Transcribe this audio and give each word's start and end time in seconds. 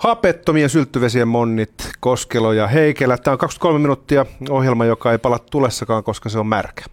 Hapettomien 0.00 0.70
sylttyvesien 0.70 1.28
monnit, 1.28 1.90
Koskelo 2.00 2.52
ja 2.52 2.66
Heikelä. 2.66 3.18
Tämä 3.18 3.32
on 3.32 3.38
23 3.38 3.78
minuuttia 3.78 4.26
ohjelma, 4.50 4.84
joka 4.84 5.12
ei 5.12 5.18
pala 5.18 5.38
tulessakaan, 5.38 6.04
koska 6.04 6.28
se 6.28 6.38
on 6.38 6.46
märkä. 6.46 6.84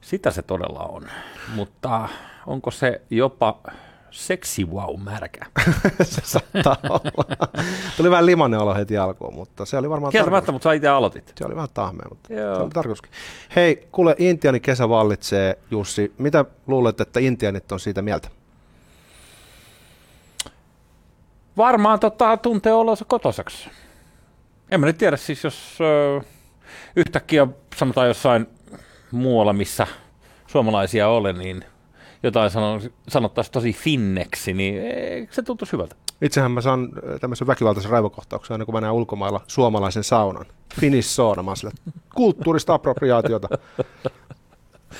Sitä 0.00 0.30
se 0.30 0.42
todella 0.42 0.80
on, 0.80 1.02
mutta 1.54 2.08
onko 2.46 2.70
se 2.70 3.00
jopa 3.10 3.60
seksi 4.10 4.64
wow 4.64 5.00
märkä? 5.00 5.46
se 6.02 6.20
saattaa 6.24 6.76
olla. 6.88 7.48
Tuli 7.96 8.10
vähän 8.10 8.26
limanen 8.26 8.60
olo 8.60 8.74
heti 8.74 8.98
alkuun, 8.98 9.34
mutta 9.34 9.64
se 9.64 9.76
oli 9.76 9.90
varmaan 9.90 10.12
Kieltämättä, 10.12 10.52
mutta 10.52 10.64
sä 10.64 10.72
itse 10.72 10.88
aloitit. 10.88 11.32
Se 11.38 11.46
oli 11.46 11.56
vähän 11.56 11.70
tahmea, 11.74 12.06
mutta 12.08 12.32
Joo. 12.32 12.54
se 12.54 12.62
oli 12.62 12.70
tarkoituskin. 12.70 13.12
Hei, 13.56 13.88
kuule, 13.92 14.14
Intiani 14.18 14.60
kesä 14.60 14.88
vallitsee, 14.88 15.58
Jussi. 15.70 16.12
Mitä 16.18 16.44
luulet, 16.66 17.00
että 17.00 17.20
Intianit 17.20 17.72
on 17.72 17.80
siitä 17.80 18.02
mieltä? 18.02 18.28
Varmaan 21.60 22.00
tota, 22.00 22.36
tuntee 22.36 22.72
olonsa 22.72 23.04
kotosaksi. 23.04 23.70
En 24.70 24.80
mä 24.80 24.86
nyt 24.86 24.98
tiedä, 24.98 25.16
siis 25.16 25.44
jos 25.44 25.78
ö, 25.80 26.20
yhtäkkiä 26.96 27.46
sanotaan 27.76 28.08
jossain 28.08 28.46
muualla, 29.10 29.52
missä 29.52 29.86
suomalaisia 30.46 31.08
ole, 31.08 31.32
niin 31.32 31.64
jotain 32.22 32.50
sanottaisiin 33.08 33.52
tosi 33.52 33.72
finneksi, 33.72 34.52
niin 34.52 34.82
se 35.30 35.42
tuntuisi 35.42 35.72
hyvältä. 35.72 35.96
Itsehän 36.22 36.50
mä 36.50 36.60
saan 36.60 36.88
tämmöisen 37.20 37.46
väkivaltaisen 37.46 37.90
raivokohtauksen 37.90 38.54
aina 38.54 38.64
kun 38.64 38.74
mä 38.74 38.80
näen 38.80 38.92
ulkomailla 38.92 39.40
suomalaisen 39.46 40.04
saunan. 40.04 40.46
Finnish 40.80 41.08
sauna, 41.08 41.42
mä 41.42 41.52
kulttuurista 42.14 42.74
appropriaatiota. 42.74 43.48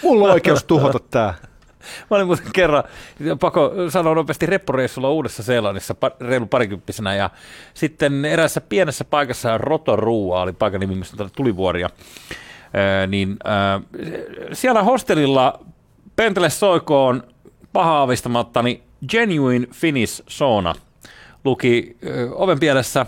Mulla 0.02 0.24
on 0.24 0.30
oikeus 0.30 0.64
tuhota 0.64 0.98
tää. 1.10 1.34
Mä 2.10 2.16
olin 2.16 2.26
muuten 2.26 2.46
kerran, 2.52 2.84
pakko 3.40 3.72
sanoa 3.88 4.14
nopeasti, 4.14 4.46
reppureissulla 4.46 5.10
Uudessa 5.10 5.42
Seelannissa 5.42 5.94
reilu 6.20 6.46
parikymppisenä 6.46 7.14
ja 7.14 7.30
sitten 7.74 8.24
erässä 8.24 8.60
pienessä 8.60 9.04
paikassa 9.04 9.58
Rotoruua 9.58 10.42
oli 10.42 10.52
paikan 10.52 10.80
nimi, 10.80 10.94
missä 10.94 11.16
tulivuoria, 11.36 11.90
niin 13.06 13.36
siellä 14.52 14.82
hostelilla 14.82 15.60
Pentele 16.16 16.50
soikoon 16.50 17.22
paha 17.72 17.98
aavistamattani 17.98 18.82
Genuine 19.08 19.66
Finnish 19.72 20.22
Sauna 20.28 20.74
luki 21.44 21.96
oven 22.34 22.60
pielessä. 22.60 23.06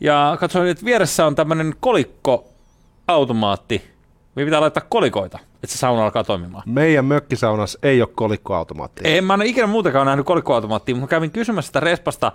Ja 0.00 0.36
katsoin, 0.40 0.68
että 0.68 0.84
vieressä 0.84 1.26
on 1.26 1.34
tämmöinen 1.34 1.74
kolikkoautomaatti, 1.80 3.90
me 4.34 4.44
pitää 4.44 4.60
laittaa 4.60 4.86
kolikoita, 4.88 5.38
että 5.62 5.74
se 5.74 5.78
sauna 5.78 6.04
alkaa 6.04 6.24
toimimaan. 6.24 6.62
Meidän 6.66 7.04
mökkisaunassa 7.04 7.78
ei 7.82 8.02
ole 8.02 8.08
kolikkoautomaattia. 8.14 9.16
En 9.16 9.24
mä 9.24 9.34
en 9.34 9.40
ole 9.40 9.48
ikinä 9.48 9.66
muutenkaan 9.66 10.06
nähnyt 10.06 10.26
kolikkoautomaattia, 10.26 10.94
mutta 10.94 11.10
kävin 11.10 11.30
kysymässä 11.30 11.66
sitä 11.66 11.80
respasta, 11.80 12.32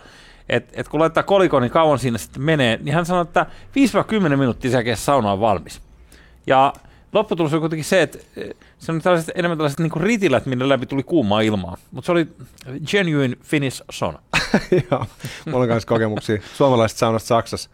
että, 0.49 0.73
että 0.75 0.91
kun 0.91 0.99
laittaa 0.99 1.23
kolikon, 1.23 1.61
niin 1.61 1.71
kauan 1.71 1.99
siinä 1.99 2.17
sitten 2.17 2.41
menee, 2.43 2.79
niin 2.81 2.95
hän 2.95 3.05
sanoi, 3.05 3.21
että 3.21 3.45
5-10 4.33 4.35
minuuttia 4.35 4.71
sen 4.71 4.97
sauna 4.97 5.31
on 5.31 5.39
valmis. 5.39 5.81
Ja 6.47 6.73
lopputulos 7.13 7.53
oli 7.53 7.59
kuitenkin 7.59 7.85
se, 7.85 8.01
että 8.01 8.17
eh, 8.37 8.49
se 8.79 8.91
on 8.91 9.01
tällaiset, 9.01 9.31
enemmän 9.35 9.57
tällaiset 9.57 9.79
niin 9.79 9.91
ritilät, 10.01 10.45
minne 10.45 10.69
läpi 10.69 10.85
tuli 10.85 11.03
kuumaa 11.03 11.41
ilmaa. 11.41 11.77
Mutta 11.91 12.05
se 12.05 12.11
oli 12.11 12.27
genuine 12.85 13.35
Finnish 13.43 13.83
sauna. 13.91 14.19
Joo, 14.91 15.05
mulla 15.45 15.63
on 15.63 15.69
myös 15.69 15.85
kokemuksia 15.85 16.41
suomalaisesta 16.55 16.99
saunasta 16.99 17.27
Saksassa. 17.27 17.69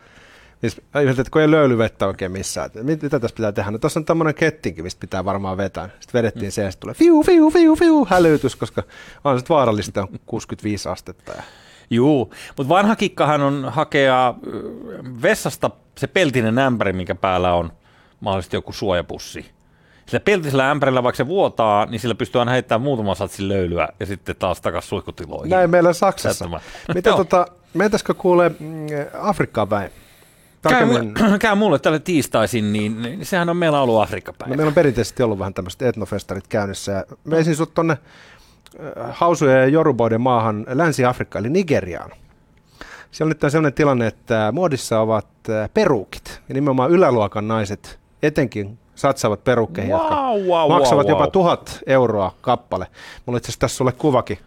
Siis, 0.70 0.82
että 1.20 1.32
kun 1.32 1.42
ei 1.42 1.52
löylyvettä 1.52 2.08
oikein 2.08 2.32
missään, 2.32 2.66
että 2.66 2.84
mit, 2.84 3.02
mitä 3.02 3.20
tässä 3.20 3.36
pitää 3.36 3.52
tehdä? 3.52 3.72
No 3.72 3.78
tuossa 3.78 4.00
on 4.00 4.06
tämmöinen 4.06 4.36
kettinki, 4.36 4.84
mistä 4.84 5.00
pitää 5.00 5.26
varmaan 5.26 5.58
vetää. 5.58 5.90
Sitten 6.00 6.20
vedettiin 6.20 6.48
mm. 6.48 6.52
se 6.52 6.64
ja 6.64 6.72
sitten 6.72 6.82
tulee 6.82 6.94
fiu, 6.94 7.24
fiu, 7.24 7.52
fiu, 7.52 7.76
fiu, 7.76 8.08
hälytys, 8.10 8.56
koska 8.56 8.84
on 9.24 9.40
sitten 9.40 9.54
vaarallista 9.54 10.02
on 10.02 10.08
65 10.26 10.90
astetta. 10.90 11.32
Ja... 11.32 11.44
Juu, 11.90 12.34
mutta 12.58 12.70
vanha 12.70 12.96
kikkahan 12.96 13.42
on 13.42 13.66
hakea 13.72 14.34
vessasta 15.22 15.72
se 15.98 16.08
peltinen 16.08 16.60
ämpäri, 16.60 16.94
mikä 16.94 17.16
päällä 17.16 17.54
on 17.54 17.72
mahdollisesti 18.20 18.58
joku 18.58 18.74
suojapussi. 18.74 19.46
Sillä 20.06 20.20
peltisellä 20.20 20.72
ämpärillä, 20.72 21.04
vaikka 21.04 21.18
se 21.18 21.28
vuotaa, 21.28 21.86
niin 21.86 22.00
sillä 22.00 22.16
pystyy 22.16 22.40
aina 22.40 22.52
heittämään 22.52 22.82
muutaman 22.82 23.16
satsin 23.16 23.48
löylyä 23.48 23.90
ja 24.00 24.06
sitten 24.06 24.36
taas 24.36 24.62
takaisin 24.62 24.90
suihkutiloihin. 24.90 25.50
Näin 25.50 25.70
meillä 25.70 25.94
Saksassa. 25.94 26.50
Mitä 26.94 27.12
tota, 27.12 27.48
mentäisikö 27.74 28.14
kuule 28.14 28.50
mm, 28.50 28.88
Afrikkaan 29.22 29.68
päin? 29.68 29.92
Käy, 30.70 30.88
käy 31.40 31.56
mulle 31.56 31.80
tälle 31.80 32.00
tiistaisin, 32.00 32.74
niin, 32.74 33.02
niin 33.02 33.26
sehän 33.26 33.50
on 33.50 33.58
meillä 33.58 33.82
ollut 33.82 34.02
Afrikka-päivä. 34.02 34.54
No, 34.54 34.58
meillä 34.58 34.70
on 34.70 34.76
perinteisesti 34.76 35.24
ollut 35.24 35.40
vähän 35.40 35.54
tämmöiset 35.54 35.82
etnofestarit 35.82 36.48
käynnissä. 36.48 36.92
Ja 36.92 37.04
me 37.24 37.44
no. 37.44 37.54
sut 37.54 37.74
tuonne 37.74 37.98
hausujen 39.12 39.60
ja 39.60 39.68
joruboiden 39.68 40.22
maahan 40.22 40.66
Länsi-Afrikka, 40.70 41.40
eli 41.40 41.50
Nigeriaan. 41.50 42.12
Siellä 43.12 43.30
on 43.30 43.36
nyt 43.42 43.52
sellainen 43.52 43.74
tilanne, 43.74 44.08
että 44.08 44.52
muodissa 44.52 45.00
ovat 45.00 45.28
perukit, 45.74 46.42
ja 46.50 46.54
nimenomaan 46.54 46.92
yläluokan 46.92 47.48
naiset 47.48 48.00
etenkin 48.24 48.80
satsavat 48.96 49.44
perukkeihin, 49.44 49.94
wow, 49.94 50.02
jotka 50.02 50.16
wow, 50.48 50.72
maksavat 50.72 51.06
wow, 51.06 51.10
jopa 51.10 51.24
wow. 51.24 51.32
tuhat 51.32 51.80
euroa 51.88 52.32
kappale. 52.42 52.88
Mulla 53.26 53.38
itse 53.38 53.48
asiassa 53.48 53.60
tässä 53.60 53.78
sulle 53.78 53.92
kuvakin. 53.92 54.38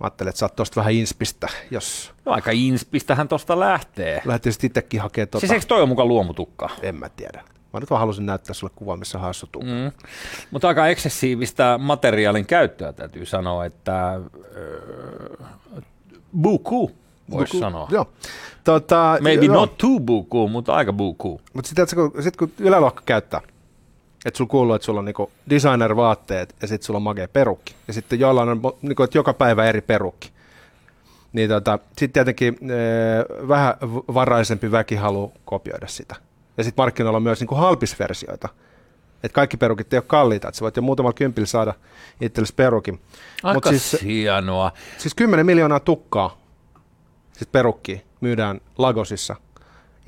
Mä 0.00 0.04
ajattelin, 0.04 0.28
että 0.28 0.38
saat 0.38 0.56
tuosta 0.56 0.80
vähän 0.80 0.92
inspistä, 0.92 1.48
jos... 1.70 2.12
No 2.24 2.32
aika 2.32 2.50
inspistähän 2.50 3.28
tuosta 3.28 3.60
lähtee. 3.60 4.22
Lähtisit 4.24 4.64
itsekin 4.64 5.00
hakemaan 5.00 5.28
tuota... 5.28 5.46
Siis 5.46 5.52
eikö 5.52 5.66
toi 5.66 5.80
ole 5.80 5.88
mukaan 5.88 6.08
luomutukka? 6.08 6.70
En 6.82 6.94
mä 6.94 7.08
tiedä. 7.08 7.44
Mä 7.72 7.80
nyt 7.80 7.90
vaan 7.90 8.00
halusin 8.00 8.26
näyttää 8.26 8.54
sulle 8.54 8.72
kuva, 8.76 8.96
missä 8.96 9.18
hassu 9.18 9.48
mm. 9.62 9.92
Mutta 10.50 10.68
aika 10.68 10.86
eksessiivistä 10.86 11.78
materiaalin 11.78 12.46
käyttöä 12.46 12.92
täytyy 12.92 13.26
sanoa, 13.26 13.64
että 13.64 14.14
äh, 14.14 15.84
buku 16.40 16.90
voisi 17.30 17.58
sanoa. 17.58 17.88
Joo. 17.90 18.12
Tota, 18.64 19.18
Maybe 19.20 19.46
joo. 19.46 19.54
not 19.54 19.78
too 19.78 20.00
buku, 20.00 20.48
mutta 20.48 20.74
aika 20.74 20.92
buku. 20.92 21.40
Mutta 21.52 21.68
sitten 21.68 21.86
sit 22.20 22.36
kun 22.36 22.52
yläluokka 22.58 23.02
käyttää, 23.06 23.40
että 24.24 24.38
sulla 24.38 24.50
kuuluu, 24.50 24.74
että 24.74 24.86
sulla 24.86 24.98
on 24.98 25.04
niinku 25.04 25.30
designer-vaatteet 25.50 26.56
ja 26.62 26.68
sitten 26.68 26.86
sulla 26.86 26.96
on 26.96 27.02
magea 27.02 27.28
perukki. 27.28 27.74
Ja 27.86 27.92
sitten 27.92 28.20
jollain 28.20 28.48
on 28.48 28.60
niinku, 28.82 29.02
että 29.02 29.18
joka 29.18 29.34
päivä 29.34 29.64
eri 29.64 29.80
perukki. 29.80 30.32
Niin 31.32 31.48
tota, 31.48 31.78
sitten 31.86 32.12
tietenkin 32.12 32.70
e, 32.70 33.48
vähän 33.48 33.74
varaisempi 34.14 34.70
väki 34.70 34.94
haluaa 34.94 35.32
kopioida 35.44 35.86
sitä. 35.86 36.16
Ja 36.56 36.64
sitten 36.64 36.82
markkinoilla 36.82 37.16
on 37.16 37.22
myös 37.22 37.40
niinku 37.40 37.54
halpisversioita. 37.54 38.48
Että 39.22 39.34
kaikki 39.34 39.56
perukit 39.56 39.92
ei 39.92 39.96
ole 39.96 40.04
kalliita, 40.06 40.48
että 40.48 40.58
sä 40.58 40.62
voit 40.62 40.76
jo 40.76 40.82
muutamalla 40.82 41.14
kympillä 41.14 41.46
saada 41.46 41.74
itsellesi 42.20 42.54
perukin. 42.54 43.00
Aika 43.42 43.70
Mut 43.70 43.80
siis, 43.80 44.02
hienoa. 44.02 44.72
Siis 44.98 45.14
10 45.14 45.46
miljoonaa 45.46 45.80
tukkaa, 45.80 46.38
siis 47.32 47.48
perukki, 47.52 48.04
myydään 48.20 48.60
Lagosissa 48.78 49.36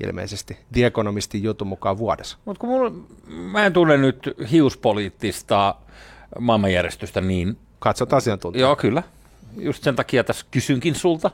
ilmeisesti 0.03 0.57
The 0.73 0.85
Economistin 0.85 1.43
jutun 1.43 1.67
mukaan 1.67 1.97
vuodessa. 1.97 2.37
Mutta 2.45 2.59
kun 2.59 2.69
mulla, 2.69 2.91
mä 3.27 3.65
en 3.65 3.73
tunne 3.73 3.97
nyt 3.97 4.35
hiuspoliittista 4.51 5.75
maailmanjärjestystä 6.39 7.21
niin... 7.21 7.57
Katsot 7.79 8.13
asiantuntijaa. 8.13 8.67
Joo, 8.67 8.75
kyllä. 8.75 9.03
Just 9.57 9.83
sen 9.83 9.95
takia 9.95 10.23
tässä 10.23 10.45
kysynkin 10.51 10.95
sulta, 10.95 11.31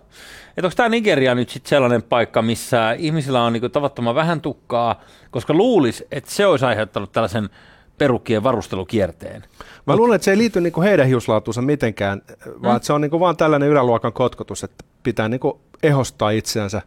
että 0.57 0.68
onko 0.68 0.75
tämä 0.75 0.90
Nigeria 0.90 1.35
nyt 1.35 1.50
sitten 1.50 1.69
sellainen 1.69 2.03
paikka, 2.03 2.41
missä 2.41 2.91
ihmisillä 2.91 3.44
on 3.44 3.53
niinku 3.53 3.69
tavattoman 3.69 4.16
vähän 4.16 4.41
tukkaa, 4.41 5.01
koska 5.31 5.53
luulisi, 5.53 6.07
että 6.12 6.31
se 6.31 6.45
olisi 6.45 6.66
aiheuttanut 6.66 7.12
tällaisen 7.12 7.50
perukkien 7.97 8.44
varustelukierteen. 8.44 9.41
Mä 9.41 9.68
Mut... 9.85 9.95
luulen, 9.95 10.16
että 10.16 10.25
se 10.25 10.31
ei 10.31 10.38
liity 10.38 10.62
niinku 10.62 10.81
heidän 10.81 11.07
hiuslaatuunsa 11.07 11.62
mitenkään, 11.62 12.22
vaan 12.63 12.78
mm. 12.78 12.84
se 12.84 12.94
on 12.94 13.01
niinku 13.01 13.19
vaan 13.19 13.38
tällainen 13.38 13.69
yläluokan 13.69 14.13
kotkotus, 14.13 14.63
että 14.63 14.85
pitää 15.03 15.30
niinku 15.30 15.62
ehostaa 15.84 16.30
itseänsä 16.30 16.81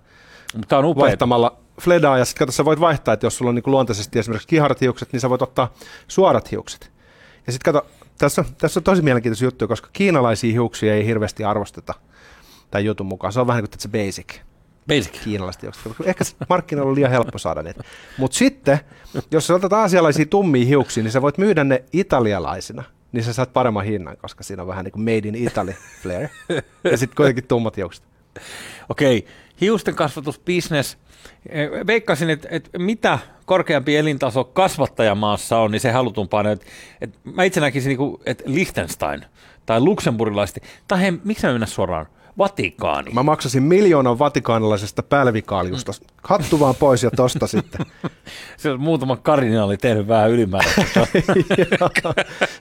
Tämä 0.69 0.79
on 0.79 0.97
vaihtamalla 0.97 1.59
fledaa 1.81 2.19
ja 2.19 2.25
sitten 2.25 2.53
sä 2.53 2.65
voit 2.65 2.81
vaihtaa, 2.81 3.15
että 3.15 3.27
jos 3.27 3.37
sulla 3.37 3.49
on 3.49 3.55
niin 3.55 3.63
luontaisesti 3.67 4.19
esimerkiksi 4.19 4.49
kiharat 4.49 4.81
hiukset, 4.81 5.13
niin 5.13 5.21
sä 5.21 5.31
voit 5.31 5.43
ottaa 5.43 5.73
suorat 6.09 6.51
hiukset. 6.51 6.93
Ja 7.47 7.53
sitten 7.53 7.73
kato, 7.73 7.87
tässä, 8.19 8.45
tässä 8.59 8.81
on 8.81 8.85
tosi 8.85 9.03
mielenkiintoisia 9.03 9.47
juttuja, 9.47 9.69
koska 9.69 9.89
kiinalaisia 9.93 10.53
hiuksia 10.53 10.95
ei 10.95 11.07
hirveästi 11.07 11.45
arvosteta 11.45 11.95
tämän 12.71 12.85
jutun 12.85 13.07
mukaan. 13.07 13.33
Se 13.33 13.41
on 13.41 13.47
vähän 13.47 13.63
niin 13.63 13.71
kuin 13.71 13.81
se 13.81 13.89
basic. 13.89 14.41
Basic. 14.89 15.25
Kiinalaiset 15.25 15.63
hiukset. 15.63 15.93
Ehkä 16.05 16.25
markkinoilla 16.49 16.91
on 16.91 16.95
liian 16.95 17.11
helppo 17.11 17.39
saada 17.39 17.63
niitä. 17.63 17.85
Mutta 18.19 18.37
sitten, 18.37 18.81
jos 19.31 19.47
sä 19.47 19.55
otat 19.55 19.73
aasialaisia 19.73 20.27
tummia 20.27 20.67
hiuksia, 20.67 21.03
niin 21.03 21.13
sä 21.13 21.23
voit 21.23 21.39
myydä 21.39 21.65
ne 21.65 21.85
italialaisina 21.93 22.85
niin 23.13 23.25
sä 23.25 23.33
saat 23.33 23.53
paremman 23.53 23.85
hinnan, 23.85 24.17
koska 24.17 24.45
siinä 24.45 24.63
on 24.63 24.69
vähän 24.69 24.85
niin 24.85 24.93
kuin 24.93 25.03
made 25.03 25.29
in 25.29 25.35
Italy 25.35 25.75
flair. 26.03 26.29
ja 26.91 26.97
sitten 26.97 27.17
kuitenkin 27.17 27.47
tummat 27.47 27.77
hiukset. 27.77 28.05
Okei, 28.89 29.27
hiusten 29.61 29.95
kasvatusbisnes, 29.95 30.99
veikkasin, 31.87 32.31
että, 32.31 32.49
että 32.51 32.79
mitä 32.79 33.19
korkeampi 33.45 33.97
elintaso 33.97 34.45
kasvattajamaassa 34.45 35.59
on, 35.59 35.71
niin 35.71 35.81
se 35.81 35.91
halutumpaa. 35.91 36.51
Että, 36.51 36.67
että 37.01 37.19
mä 37.25 37.45
itse 37.45 37.61
näkisin, 37.61 37.89
niin 37.89 37.99
kuin, 37.99 38.17
että 38.27 38.45
Liechtenstein 38.47 39.25
tai 39.67 39.81
luksemburilaisesti, 39.81 40.61
tai 40.89 41.01
hei, 41.01 41.13
miksi 41.25 41.47
mä 41.47 41.53
mennä 41.53 41.67
suoraan? 41.67 42.07
Vatikaani. 42.39 43.11
Mä 43.11 43.23
maksasin 43.23 43.63
miljoonan 43.63 44.19
vatikaanilaisesta 44.19 45.03
pälvikaaljusta. 45.03 45.93
Hattu 46.23 46.61
vaan 46.61 46.75
pois 46.75 47.03
ja 47.03 47.11
tosta 47.11 47.47
sitten. 47.47 47.87
Se 48.57 48.71
on 48.71 48.81
muutama 48.81 49.17
kardinaali 49.17 49.77
tehnyt 49.77 50.09
vähän 50.09 50.31
ylimääräistä. 50.31 50.83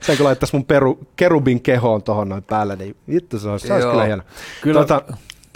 se 0.00 0.16
kun 0.16 0.26
laittaisi 0.26 0.56
mun 0.56 0.64
peru, 0.64 0.98
kerubin 1.16 1.62
kehoon 1.62 2.02
tuohon 2.02 2.28
noin 2.28 2.42
päälle, 2.42 2.76
niin 2.76 2.96
vittu 3.08 3.38
se 3.38 3.48
olisi, 3.48 3.66
se 3.66 3.72
olisi 3.72 3.88
kyllä 3.88 4.04
hieno. 4.04 4.22
Kyllä, 4.62 4.80
tota, 4.80 5.02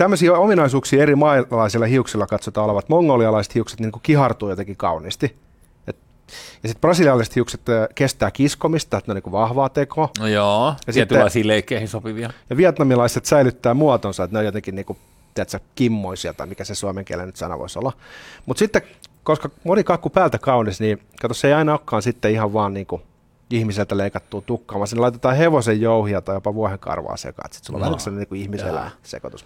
tämmöisiä 0.01 0.33
ominaisuuksia 0.33 1.03
eri 1.03 1.15
maalaisilla 1.17 1.87
hiuksilla 1.87 2.27
katsotaan 2.27 2.65
olevat. 2.65 2.89
Mongolialaiset 2.89 3.55
hiukset 3.55 3.81
niin 3.81 3.93
kuin 3.93 4.03
kihartuu 4.03 4.51
jotenkin 4.51 4.77
kauniisti. 4.77 5.37
Et, 5.87 5.97
ja 6.63 6.69
sitten 6.69 6.81
brasilialaiset 6.81 7.37
hiukset 7.37 7.61
kestää 7.95 8.31
kiskomista, 8.31 8.97
että 8.97 9.09
ne 9.09 9.13
on 9.13 9.17
niin 9.17 9.23
kuin 9.23 9.33
vahvaa 9.33 9.69
tekoa. 9.69 10.11
No 10.21 10.27
joo, 10.27 10.75
ja 10.87 10.93
tietynlaisiin 10.93 11.49
leikkeihin 11.49 11.89
sopivia. 11.89 12.31
Ja 12.51 12.57
vietnamilaiset 12.57 13.25
säilyttää 13.25 13.75
muotonsa, 13.75 14.25
että 14.25 14.35
ne 14.35 14.39
on 14.39 14.45
jotenkin 14.45 14.75
niin 14.75 14.87
kuin, 14.87 14.99
tiedätkö, 15.35 15.59
kimmoisia 15.75 16.35
tai 16.35 16.47
mikä 16.47 16.65
se 16.65 16.75
suomen 16.75 17.05
kielen 17.05 17.27
nyt 17.27 17.37
sana 17.37 17.59
voisi 17.59 17.79
olla. 17.79 17.93
Mutta 18.47 18.59
sitten, 18.59 18.83
koska 19.25 19.51
moni 19.65 19.85
kakku 19.85 20.11
päältä 20.11 20.39
kaunis, 20.39 20.81
niin 20.81 21.03
kato, 21.21 21.35
se 21.35 21.49
ei 21.49 21.55
aina 21.55 21.73
olekaan 21.73 22.03
sitten 22.03 22.31
ihan 22.33 22.53
vaan 22.53 22.75
niin 22.75 22.87
kuin 22.87 23.03
ihmiseltä 23.51 23.97
leikattua 23.97 24.41
tukkaa, 24.41 24.79
vaan 24.79 24.89
sinne 24.89 25.01
laitetaan 25.01 25.37
hevosen 25.37 25.81
jouhia 25.81 26.21
tai 26.21 26.37
jopa 26.37 26.55
vuohenkarvaa 26.55 27.17
sekaan. 27.17 27.53
Sitten 27.53 27.67
sulla 27.67 27.77
on 27.77 27.81
No. 27.81 27.87
vähän 27.87 28.01
sellainen 28.01 28.21
niin 28.21 28.29
kuin 28.29 28.41
ihmiselän 28.41 28.91
sekoitus. 29.03 29.45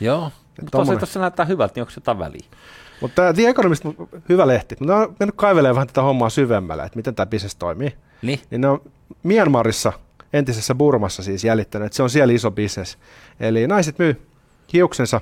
Joo, 0.00 0.30
mutta 0.60 0.78
tosiaan 0.78 0.98
tuossa 0.98 1.20
näyttää 1.20 1.46
hyvältä, 1.46 1.72
niin 1.74 1.82
onko 1.82 1.90
se 1.90 1.98
jotain 1.98 2.18
väliä? 2.18 2.46
Mutta 3.00 3.14
tämä 3.14 3.32
The 3.32 3.48
Economist, 3.48 3.84
hyvä 4.28 4.46
lehti. 4.46 4.76
Mutta 4.78 4.96
on 4.96 5.16
mennyt 5.18 5.36
kaivelemaan 5.36 5.74
vähän 5.74 5.86
tätä 5.86 6.02
hommaa 6.02 6.30
syvemmälle, 6.30 6.82
että 6.82 6.96
miten 6.96 7.14
tämä 7.14 7.26
bisnes 7.26 7.56
toimii. 7.56 7.94
Niin, 8.22 8.40
Niin 8.50 8.60
ne 8.60 8.68
on 8.68 8.80
Myanmarissa, 9.22 9.92
entisessä 10.32 10.74
Burmassa 10.74 11.22
siis 11.22 11.44
jäljittänyt, 11.44 11.86
että 11.86 11.96
se 11.96 12.02
on 12.02 12.10
siellä 12.10 12.34
iso 12.34 12.50
bisnes. 12.50 12.98
Eli 13.40 13.66
naiset 13.66 13.98
myy 13.98 14.26
hiuksensa 14.72 15.20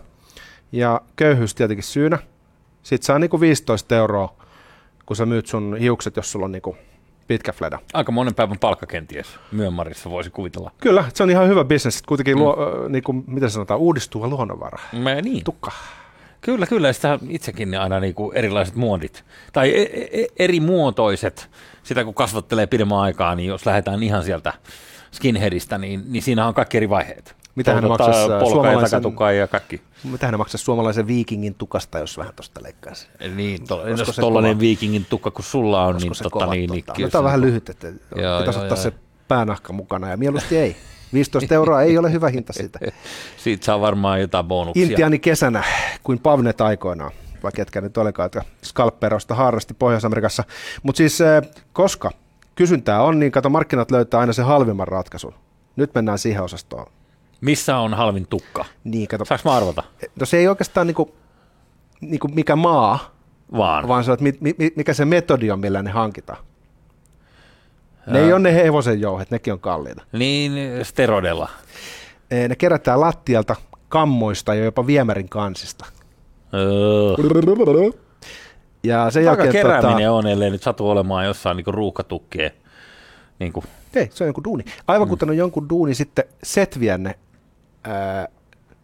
ja 0.73 1.01
köyhyys 1.17 1.55
tietenkin 1.55 1.85
syynä. 1.85 2.19
Sitten 2.83 3.07
saa 3.07 3.19
niinku 3.19 3.41
15 3.41 3.97
euroa, 3.97 4.37
kun 5.07 5.17
sä 5.17 5.27
myyt 5.27 5.47
sun 5.47 5.77
hiukset, 5.81 6.17
jos 6.17 6.33
sulla 6.33 6.45
on 6.45 6.53
niinku 6.53 6.77
pitkä 7.27 7.53
fleda. 7.53 7.79
aika 7.93 8.13
monen 8.13 8.35
päivän 8.35 8.59
palkka 8.59 8.87
kenties 8.87 9.27
Myönmarissa 9.53 10.11
voisi 10.11 10.31
kuvitella. 10.31 10.71
Kyllä, 10.81 11.05
se 11.15 11.23
on 11.23 11.31
ihan 11.31 11.49
hyvä 11.49 11.65
bisnes. 11.65 12.03
Kuitenkin, 12.03 12.39
luo, 12.39 12.57
äh, 12.85 12.91
niinku, 12.91 13.13
miten 13.13 13.51
sanotaan, 13.51 13.81
uudistuva 13.81 14.29
luonnonvara. 14.29 14.79
Mä, 14.93 15.15
niin. 15.15 15.45
Tukka. 15.45 15.73
Kyllä, 16.41 16.67
kyllä. 16.67 16.93
Sitä 16.93 17.19
itsekin 17.29 17.81
aina 17.81 18.01
niin 18.01 18.15
kuin 18.15 18.37
erilaiset 18.37 18.75
muodit, 18.75 19.25
tai 19.53 19.71
e- 19.71 20.21
e- 20.23 20.27
eri 20.39 20.61
muotoiset, 20.61 21.51
sitä 21.83 22.05
kun 22.05 22.15
kasvattelee 22.15 22.67
pidemmän 22.67 22.99
aikaa, 22.99 23.35
niin 23.35 23.49
jos 23.49 23.67
lähdetään 23.67 24.03
ihan 24.03 24.23
sieltä 24.23 24.53
skinheadistä, 25.13 25.79
niin, 25.79 26.03
niin 26.07 26.23
siinä 26.23 26.47
on 26.47 26.55
kaikki 26.55 26.77
eri 26.77 26.89
vaiheet. 26.89 27.37
Tota, 27.57 27.89
maksaisi, 27.89 28.21
polka 28.29 28.45
ja 28.45 28.51
suomalaisen- 28.51 28.91
takatukka 28.91 29.33
ja 29.33 29.47
kaikki. 29.47 29.81
Mitähän 30.05 30.33
ne 30.33 30.37
maksaisi 30.37 30.65
suomalaisen 30.65 31.07
viikingin 31.07 31.55
tukasta, 31.55 31.99
jos 31.99 32.19
vähän 32.19 32.33
tuosta 32.37 32.61
leikkaisi? 32.63 33.09
Niin, 33.35 33.67
to, 33.67 33.89
jos 33.89 34.09
se 34.17 34.21
tollainen 34.21 34.53
kova? 34.53 34.61
viikingin 34.61 35.07
tukka 35.11 35.31
kuin 35.31 35.45
sulla 35.45 35.85
on, 35.87 35.97
niin, 35.97 36.15
se 36.15 36.23
tota, 36.23 36.33
kova, 36.33 36.53
niin, 36.55 36.71
niin 36.71 36.85
tota, 36.85 36.97
kyllä 36.97 37.07
no, 37.07 37.11
tämä 37.11 37.21
on 37.21 37.23
se- 37.23 37.27
vähän 37.27 37.41
lyhyt, 37.41 37.69
että 37.69 37.87
Joo, 37.89 37.97
pitäisi 38.39 38.59
joo, 38.59 38.63
ottaa 38.65 38.67
joo. 38.69 38.77
se 38.77 38.93
päänahka 39.29 39.73
mukana 39.73 40.11
ja 40.11 40.17
mieluusti 40.17 40.57
ei. 40.57 40.77
15 41.13 41.55
euroa 41.55 41.83
ei 41.83 41.99
ole 41.99 42.13
hyvä 42.13 42.29
hinta 42.29 42.53
siitä. 42.53 42.79
Siitä 43.45 43.65
saa 43.65 43.81
varmaan 43.81 44.21
jotain 44.21 44.45
bonuksia. 44.47 44.83
Intiani 44.85 45.19
kesänä 45.19 45.65
kuin 46.03 46.19
Pavnet 46.19 46.61
aikoinaan, 46.61 47.11
vaikka 47.43 47.57
ketkä 47.57 47.81
nyt 47.81 47.97
olikaan, 47.99 48.27
että 48.27 48.43
skalpperosta 48.65 49.35
harrasti 49.35 49.75
Pohjois-Amerikassa. 49.75 50.45
Mutta 50.83 50.97
siis 50.97 51.21
eh, 51.21 51.43
koska 51.73 52.11
kysyntää 52.55 53.03
on, 53.03 53.19
niin 53.19 53.33
kato 53.33 53.49
markkinat 53.51 53.91
löytää 53.91 54.21
aina 54.21 54.33
sen 54.33 54.45
halvimman 54.45 54.89
ratkaisun. 54.89 55.35
Nyt 55.77 55.95
mennään 55.95 56.19
siihen 56.19 56.43
osastoon. 56.43 56.87
Missä 57.43 57.77
on 57.77 57.95
halvin 57.95 58.27
tukka? 58.27 58.65
Niin, 58.85 59.09
kato. 59.09 59.25
Saanko 59.25 59.49
mä 59.49 59.57
arvata? 59.57 59.83
No 60.21 60.27
se 60.27 60.37
ei 60.37 60.49
oikeastaan 60.49 60.87
niinku, 60.87 61.15
niinku 62.01 62.29
mikä 62.29 62.57
maa, 62.57 63.15
Vaan. 63.57 63.89
vaan 63.89 64.05
se 64.05 64.11
on, 64.11 64.19
että 64.29 64.41
mi, 64.41 64.55
mi, 64.59 64.73
mikä 64.77 64.95
se 64.95 65.05
metodi 65.05 65.51
on, 65.51 65.61
millä 65.61 65.83
ne 65.83 65.91
hankitaan. 65.91 66.39
Ne 68.07 68.21
ei 68.21 68.33
ole 68.33 68.41
ne 68.41 68.55
hevosen 68.55 69.01
jouhet, 69.01 69.31
nekin 69.31 69.53
on 69.53 69.61
kalliita. 69.61 70.03
Niin, 70.13 70.53
steroidella. 70.83 71.49
Eh, 72.31 72.49
Ne 72.49 72.57
kerätään 72.57 73.01
lattialta, 73.01 73.57
kammoista 73.89 74.55
ja 74.55 74.65
jopa 74.65 74.87
viemärin 74.87 75.29
kansista. 75.29 75.87
Öö. 76.55 77.15
Ja 78.85 79.11
sen 79.11 79.25
jälkeen, 79.25 79.53
kerääminen 79.53 79.97
tota, 79.97 80.13
on, 80.13 80.27
ellei 80.27 80.51
nyt 80.51 80.63
satu 80.63 80.91
olemaan 80.91 81.25
jossain 81.27 81.57
niin 81.57 81.75
ruuhkatukkeen. 81.75 82.51
Niin 83.39 83.53
kuin, 83.53 83.67
ei, 83.95 84.09
se 84.13 84.25
on 84.25 84.29
jonkun 84.29 84.45
duuni. 84.45 84.65
Aivan 84.87 85.09
kuten 85.09 85.31
on 85.31 85.37
jonkun 85.37 85.69
duuni 85.69 85.95
sitten 85.95 86.25
setviä 86.43 86.99
ne 86.99 87.15
ää, 87.85 88.29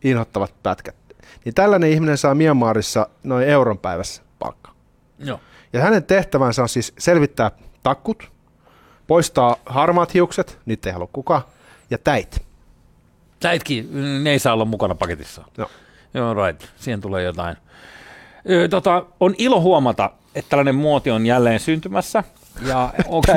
inhottavat 0.05 0.55
pätkät. 0.63 0.97
Niin 1.45 1.55
tällainen 1.55 1.91
ihminen 1.91 2.19
saa 2.19 2.35
Myanmarissa 2.35 3.09
noin 3.25 3.49
euron 3.49 3.79
päivässä 3.79 4.23
palkka. 4.39 4.73
joo. 5.19 5.41
Ja 5.73 5.81
hänen 5.81 6.05
tehtävänsä 6.05 6.63
on 6.63 6.69
siis 6.69 6.93
selvittää 6.99 7.51
takkut, 7.83 8.31
poistaa 9.07 9.57
harmaat 9.67 10.15
hiukset, 10.15 10.59
niitä 10.67 10.89
ei 10.89 10.93
halua 10.93 11.09
kukaan, 11.13 11.43
ja 11.91 11.99
täit. 11.99 12.43
Näitkin, 13.45 13.89
ne 14.25 14.31
ei 14.31 14.39
saa 14.39 14.53
olla 14.53 14.65
mukana 14.65 14.95
paketissa. 14.95 15.45
No. 15.57 15.71
Joo, 16.15 16.35
right. 16.35 16.65
Siihen 16.77 17.01
tulee 17.01 17.23
jotain. 17.23 17.57
Tota, 18.71 19.07
on 19.21 19.35
ilo 19.39 19.61
huomata, 19.61 20.11
että 20.35 20.49
tällainen 20.49 20.75
muoti 20.75 21.11
on 21.11 21.27
jälleen 21.27 21.61
syntymässä. 21.61 22.25
Ja 22.67 22.93
onko 23.09 23.33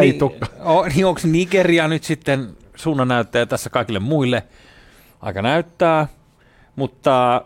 o, 0.66 0.86
niin 0.86 1.32
Nigeria 1.32 1.88
nyt 1.88 2.04
sitten 2.04 2.58
suunnannäyttäjä 2.76 3.46
tässä 3.46 3.70
kaikille 3.70 4.00
muille? 4.00 4.44
Aika 5.22 5.42
näyttää. 5.42 6.08
Mutta 6.76 7.42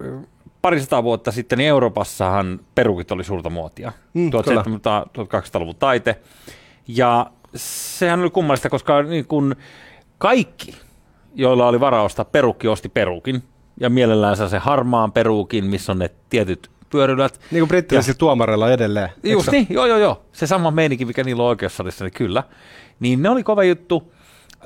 ö, 0.00 0.18
parisataa 0.62 1.02
vuotta 1.02 1.32
sitten 1.32 1.58
niin 1.58 1.68
Euroopassahan 1.68 2.60
perukit 2.74 3.12
oli 3.12 3.24
suurta 3.24 3.50
muotia. 3.50 3.92
Mm, 4.14 4.30
1700-1800-luvun 4.30 5.76
taite. 5.76 6.20
Ja 6.88 7.30
sehän 7.56 8.20
oli 8.20 8.30
kummallista, 8.30 8.70
koska 8.70 9.02
niin 9.02 9.26
kun 9.26 9.56
kaikki, 10.18 10.76
joilla 11.34 11.68
oli 11.68 11.80
varaa 11.80 12.02
ostaa 12.02 12.24
perukki, 12.24 12.68
osti 12.68 12.88
perukin. 12.88 13.42
Ja 13.80 13.90
mielellään 13.90 14.36
se 14.36 14.58
harmaan 14.58 15.12
perukin, 15.12 15.64
missä 15.64 15.92
on 15.92 15.98
ne 15.98 16.10
tietyt 16.30 16.70
pyörylät. 16.90 17.40
Niin 17.50 17.60
kuin 17.60 17.68
brittiläisillä 17.68 18.18
tuomareilla 18.18 18.72
edelleen. 18.72 19.08
Just 19.22 19.50
niin, 19.50 19.66
joo 19.70 19.86
joo 19.86 19.98
joo. 19.98 20.22
Se 20.32 20.46
sama 20.46 20.70
meininki, 20.70 21.04
mikä 21.04 21.24
niillä 21.24 21.42
on 21.42 21.48
oikeussalissa, 21.48 22.04
niin 22.04 22.12
kyllä. 22.12 22.42
Niin 23.00 23.22
ne 23.22 23.30
oli 23.30 23.42
kova 23.42 23.64
juttu. 23.64 24.12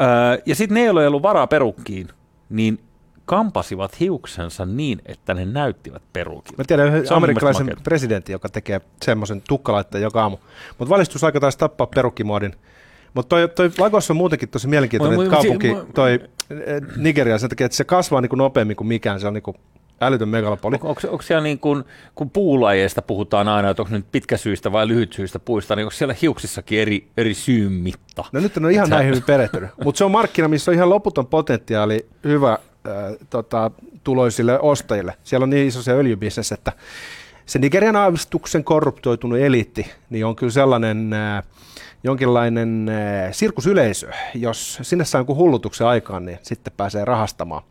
Öö, 0.00 0.42
ja 0.46 0.54
sitten 0.54 0.74
ne, 0.74 0.84
joilla 0.84 1.00
ei 1.00 1.06
ollut 1.06 1.22
varaa 1.22 1.46
perukkiin, 1.46 2.08
niin 2.50 2.78
kampasivat 3.24 4.00
hiuksensa 4.00 4.66
niin, 4.66 5.02
että 5.06 5.34
ne 5.34 5.44
näyttivät 5.44 6.02
perukin. 6.12 6.54
Mä 6.58 6.64
tiedän 6.66 6.86
yhden 6.86 7.12
amerikkalaisen 7.12 7.76
presidentin, 7.84 8.32
joka 8.32 8.48
tekee 8.48 8.80
semmoisen 9.02 9.42
tukkalaitteen 9.48 10.02
joka 10.02 10.22
aamu. 10.22 10.36
Mutta 10.78 10.94
valistusaika 10.94 11.40
taisi 11.40 11.58
tappaa 11.58 11.86
perukkimoodin. 11.86 12.54
Mutta 13.14 13.28
toi, 13.28 13.48
toi 13.48 13.70
Lagos 13.78 14.10
on 14.10 14.16
muutenkin 14.16 14.48
tosi 14.48 14.68
mielenkiintoinen 14.68 15.16
Moi, 15.18 15.26
moi, 15.26 15.32
moi, 15.34 15.42
kaupunki, 15.42 15.66
si- 15.66 15.74
moi- 15.74 15.86
toi 15.94 16.12
eh, 16.12 16.80
Nigeria, 16.96 17.38
sen 17.38 17.48
takia, 17.48 17.64
että 17.66 17.76
se 17.76 17.84
kasvaa 17.84 18.20
niin 18.20 18.30
kuin 18.30 18.38
nopeammin 18.38 18.76
kuin 18.76 18.88
mikään. 18.88 19.20
Se 19.20 19.26
on 19.26 19.34
niin 19.34 19.42
kuin 19.42 19.56
älytön 20.00 20.28
megalopoli. 20.28 20.74
Onko, 20.74 20.88
onko, 20.88 21.00
onko 21.08 21.22
siellä 21.22 21.42
niin 21.42 21.58
kuin, 21.58 21.84
kun 22.14 22.30
puulajeista 22.30 23.02
puhutaan 23.02 23.48
aina, 23.48 23.70
että 23.70 23.82
onko 23.82 23.94
nyt 23.94 24.06
pitkäsyistä 24.12 24.72
vai 24.72 24.88
lyhytsyistä 24.88 25.38
puista, 25.38 25.76
niin 25.76 25.84
onko 25.84 25.90
siellä 25.90 26.14
hiuksissakin 26.22 26.80
eri, 26.80 27.08
eri 27.16 27.34
syyn 27.34 27.72
mitta? 27.72 28.24
No 28.32 28.40
nyt 28.40 28.56
en 28.56 28.64
ole 28.64 28.72
ihan 28.72 28.88
Sä- 28.88 28.94
näin 28.94 29.06
hyvin 29.06 29.22
perehtynyt. 29.22 29.70
Mutta 29.84 29.98
se 29.98 30.04
on 30.04 30.10
markkina, 30.10 30.48
missä 30.48 30.70
on 30.70 30.74
ihan 30.74 30.90
loputon 30.90 31.26
potentiaali 31.26 32.06
hyvä 32.24 32.52
äh, 32.52 32.58
tota, 33.30 33.70
tuloisille 34.04 34.60
ostajille. 34.60 35.14
Siellä 35.24 35.44
on 35.44 35.50
niin 35.50 35.68
iso 35.68 35.82
se 35.82 35.92
öljybisnes, 35.92 36.52
että 36.52 36.72
se 37.46 37.58
Nigerian 37.58 37.96
aavistuksen 37.96 38.64
korruptoitunut 38.64 39.38
eliitti, 39.38 39.90
niin 40.10 40.26
on 40.26 40.36
kyllä 40.36 40.52
sellainen 40.52 41.12
äh, 41.12 41.44
jonkinlainen 42.04 42.88
äh, 42.88 43.32
sirkusyleisö. 43.32 44.10
Jos 44.34 44.78
sinne 44.82 45.04
saa 45.04 45.18
jonkun 45.18 45.36
hullutuksen 45.36 45.86
aikaan, 45.86 46.24
niin 46.24 46.38
sitten 46.42 46.72
pääsee 46.76 47.04
rahastamaan. 47.04 47.62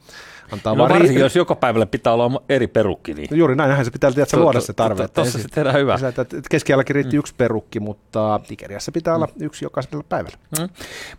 Antaa 0.54 0.74
No 0.74 0.78
vaan 0.78 0.92
varsinkin, 0.92 1.22
jos 1.22 1.36
joka 1.36 1.56
päivällä 1.56 1.86
pitää 1.86 2.14
olla 2.14 2.42
eri 2.50 2.68
perukki, 2.68 3.14
niin 3.14 3.28
No 3.32 3.38
juuri 3.38 3.56
näin, 3.56 3.68
näinhän 3.68 3.86
se 3.86 3.92
pitää 3.92 4.12
tietysti, 4.12 4.38
luoda 4.38 4.60
se 4.60 4.74
tarve. 4.74 5.04
että 5.04 5.22
Tuossa 5.22 5.40
se 5.40 5.48
tehdään 5.48 5.76
hyvä. 5.76 6.00
Että 6.10 6.26
Keskiajallakin 6.50 6.96
riitti 6.96 7.18
yksi 7.18 7.34
perukki, 7.38 7.80
mutta 7.80 8.40
Nigeriassa 8.50 8.92
pitää 8.92 9.16
olla 9.16 9.28
yksi 9.42 9.66
jokaisella 9.66 10.04
päivällä. 10.10 10.38
Mm. 10.60 10.70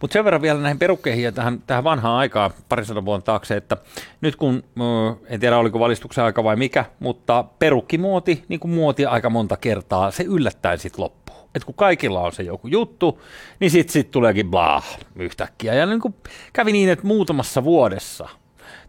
Mutta 0.00 0.12
sen 0.12 0.24
verran 0.24 0.42
vielä 0.42 0.60
näihin 0.60 0.78
perukkeihin 0.78 1.24
ja 1.24 1.32
tähän, 1.32 1.62
tähän 1.66 1.84
vanhaan 1.84 2.16
aikaan 2.16 2.50
parisadan 2.68 3.04
vuoden 3.04 3.22
taakse, 3.22 3.56
että 3.56 3.76
nyt 4.20 4.36
kun, 4.36 4.64
en 5.26 5.40
tiedä 5.40 5.58
oliko 5.58 5.78
valistuksen 5.78 6.24
aika 6.24 6.44
vai 6.44 6.56
mikä, 6.56 6.84
mutta 7.00 7.44
perukkimuoti, 7.58 8.44
niin 8.48 8.60
kuin 8.60 8.74
muoti 8.74 9.06
aika 9.06 9.30
monta 9.30 9.56
kertaa, 9.56 10.10
se 10.10 10.22
yllättäen 10.22 10.78
sitten 10.78 11.04
loppuu. 11.04 11.34
Et 11.54 11.64
kun 11.64 11.74
kaikilla 11.74 12.20
on 12.20 12.32
se 12.32 12.42
joku 12.42 12.68
juttu, 12.68 13.20
niin 13.60 13.70
sitten 13.70 13.92
sit 13.92 14.10
tuleekin 14.10 14.50
blah 14.50 14.98
yhtäkkiä. 15.16 15.74
Ja 15.74 15.86
niin 15.86 16.00
kuin 16.00 16.14
kävi 16.52 16.72
niin, 16.72 16.88
että 16.88 17.06
muutamassa 17.06 17.64
vuodessa 17.64 18.28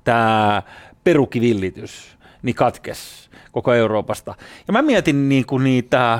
tämä 0.05 0.63
perukivillitys 1.03 2.17
niin 2.41 2.55
katkes 2.55 3.29
koko 3.51 3.73
Euroopasta. 3.73 4.35
Ja 4.67 4.73
mä 4.73 4.81
mietin 4.81 5.29
niin 5.29 5.45
kuin 5.45 5.63
niitä 5.63 6.19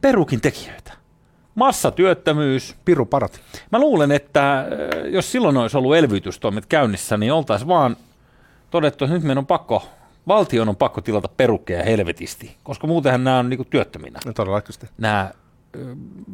perukin 0.00 0.40
tekijöitä. 0.40 0.92
Massatyöttömyys, 1.54 2.76
Piru 2.84 3.06
parat. 3.06 3.40
Mä 3.72 3.78
luulen, 3.78 4.12
että 4.12 4.58
äh, 4.60 4.66
jos 5.06 5.32
silloin 5.32 5.56
olisi 5.56 5.76
ollut 5.76 5.96
elvytystoimet 5.96 6.66
käynnissä, 6.66 7.16
niin 7.16 7.32
oltaisiin 7.32 7.68
vaan 7.68 7.96
todettu, 8.70 9.04
että 9.04 9.14
nyt 9.14 9.22
meidän 9.22 9.38
on 9.38 9.46
pakko, 9.46 9.88
valtion 10.28 10.68
on 10.68 10.76
pakko 10.76 11.00
tilata 11.00 11.28
perukkeja 11.28 11.82
helvetisti, 11.82 12.56
koska 12.62 12.86
muutenhan 12.86 13.24
nämä 13.24 13.38
on 13.38 13.50
niinku 13.50 13.64
työttöminä, 13.64 14.20
No 14.26 14.32
nämä 14.98 15.30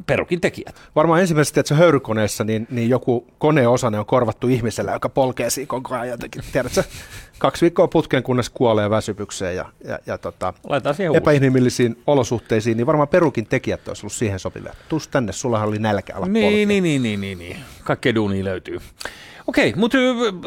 perukin 0.07 0.41
tekijät. 0.41 0.75
Varmaan 0.97 1.21
ensimmäisesti, 1.21 1.61
että 1.61 1.69
se 1.69 1.75
höyrykoneessa, 1.75 2.45
niin, 2.45 2.67
niin 2.71 2.89
joku 2.89 3.27
koneosane 3.39 3.99
on 3.99 4.07
korvattu 4.07 4.49
ihmisellä, 4.49 4.93
joka 4.93 5.09
polkee 5.09 5.51
siinä 5.51 5.67
koko 5.67 5.95
ajan 5.95 6.09
jotenkin. 6.09 6.43
Tiedätkö, 6.53 6.85
kaksi 7.39 7.63
viikkoa 7.63 7.89
putkeen, 7.89 8.23
kunnes 8.23 8.51
kuolee 8.51 8.91
väsypykseen 8.91 9.57
ja, 9.57 9.65
ja, 9.85 9.99
ja 10.07 10.19
tota, 10.19 10.55
epäinhimillisiin 11.17 11.93
uusi. 11.93 12.03
olosuhteisiin, 12.07 12.77
niin 12.77 12.87
varmaan 12.87 13.09
perukin 13.09 13.47
tekijät 13.47 13.89
olisi 13.89 14.03
ollut 14.03 14.13
siihen 14.13 14.39
sopivia. 14.39 14.75
Tuus 14.89 15.09
tänne, 15.09 15.33
sullahan 15.33 15.69
oli 15.69 15.79
nälkä 15.79 16.15
alla 16.15 16.27
niin, 16.27 16.69
niin, 16.69 16.83
niin, 16.83 17.03
niin, 17.03 17.21
niin, 17.21 17.39
niin. 17.39 17.57
Kaikkea 17.85 18.15
duunia 18.15 18.45
löytyy. 18.45 18.79
Okei, 19.47 19.73
mutta 19.77 19.99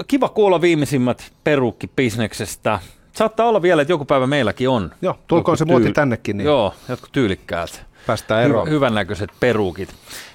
kiva 0.08 0.30
kuulla 0.30 0.62
viimeisimmät 0.62 1.32
perukki-bisneksestä. 1.44 2.80
Saattaa 3.14 3.48
olla 3.48 3.62
vielä, 3.62 3.82
että 3.82 3.92
joku 3.92 4.06
päivä 4.06 4.28
meilläkin 4.28 4.70
on. 4.70 4.92
Joo, 5.02 5.20
tulkoon 5.28 5.58
se 5.58 5.66
muoti 5.66 5.92
tännekin. 5.92 6.38
Niin 6.38 6.46
joo, 6.46 6.74
jotkut 6.90 7.12
tyylikkäät. 7.12 7.86
Päästään 8.08 8.44
eroon. 8.44 8.68
Hy- 8.68 8.72
hyvännäköiset 8.72 9.30
perukit. 9.40 9.90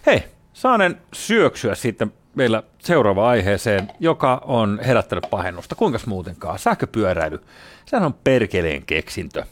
Hei, 0.07 0.25
saanen 0.53 1.01
syöksyä 1.13 1.75
sitten 1.75 2.13
meillä 2.35 2.63
seuraava 2.79 3.29
aiheeseen, 3.29 3.89
joka 4.01 4.43
on 4.45 4.81
herättänyt 4.87 5.27
pahennusta. 5.31 5.75
Kuinka 5.75 5.99
muutenkaan? 6.07 6.59
Sähköpyöräily. 6.59 7.41
Sehän 7.87 8.07
on 8.07 8.15
perkeleen 8.15 8.83
keksintö. 8.87 9.45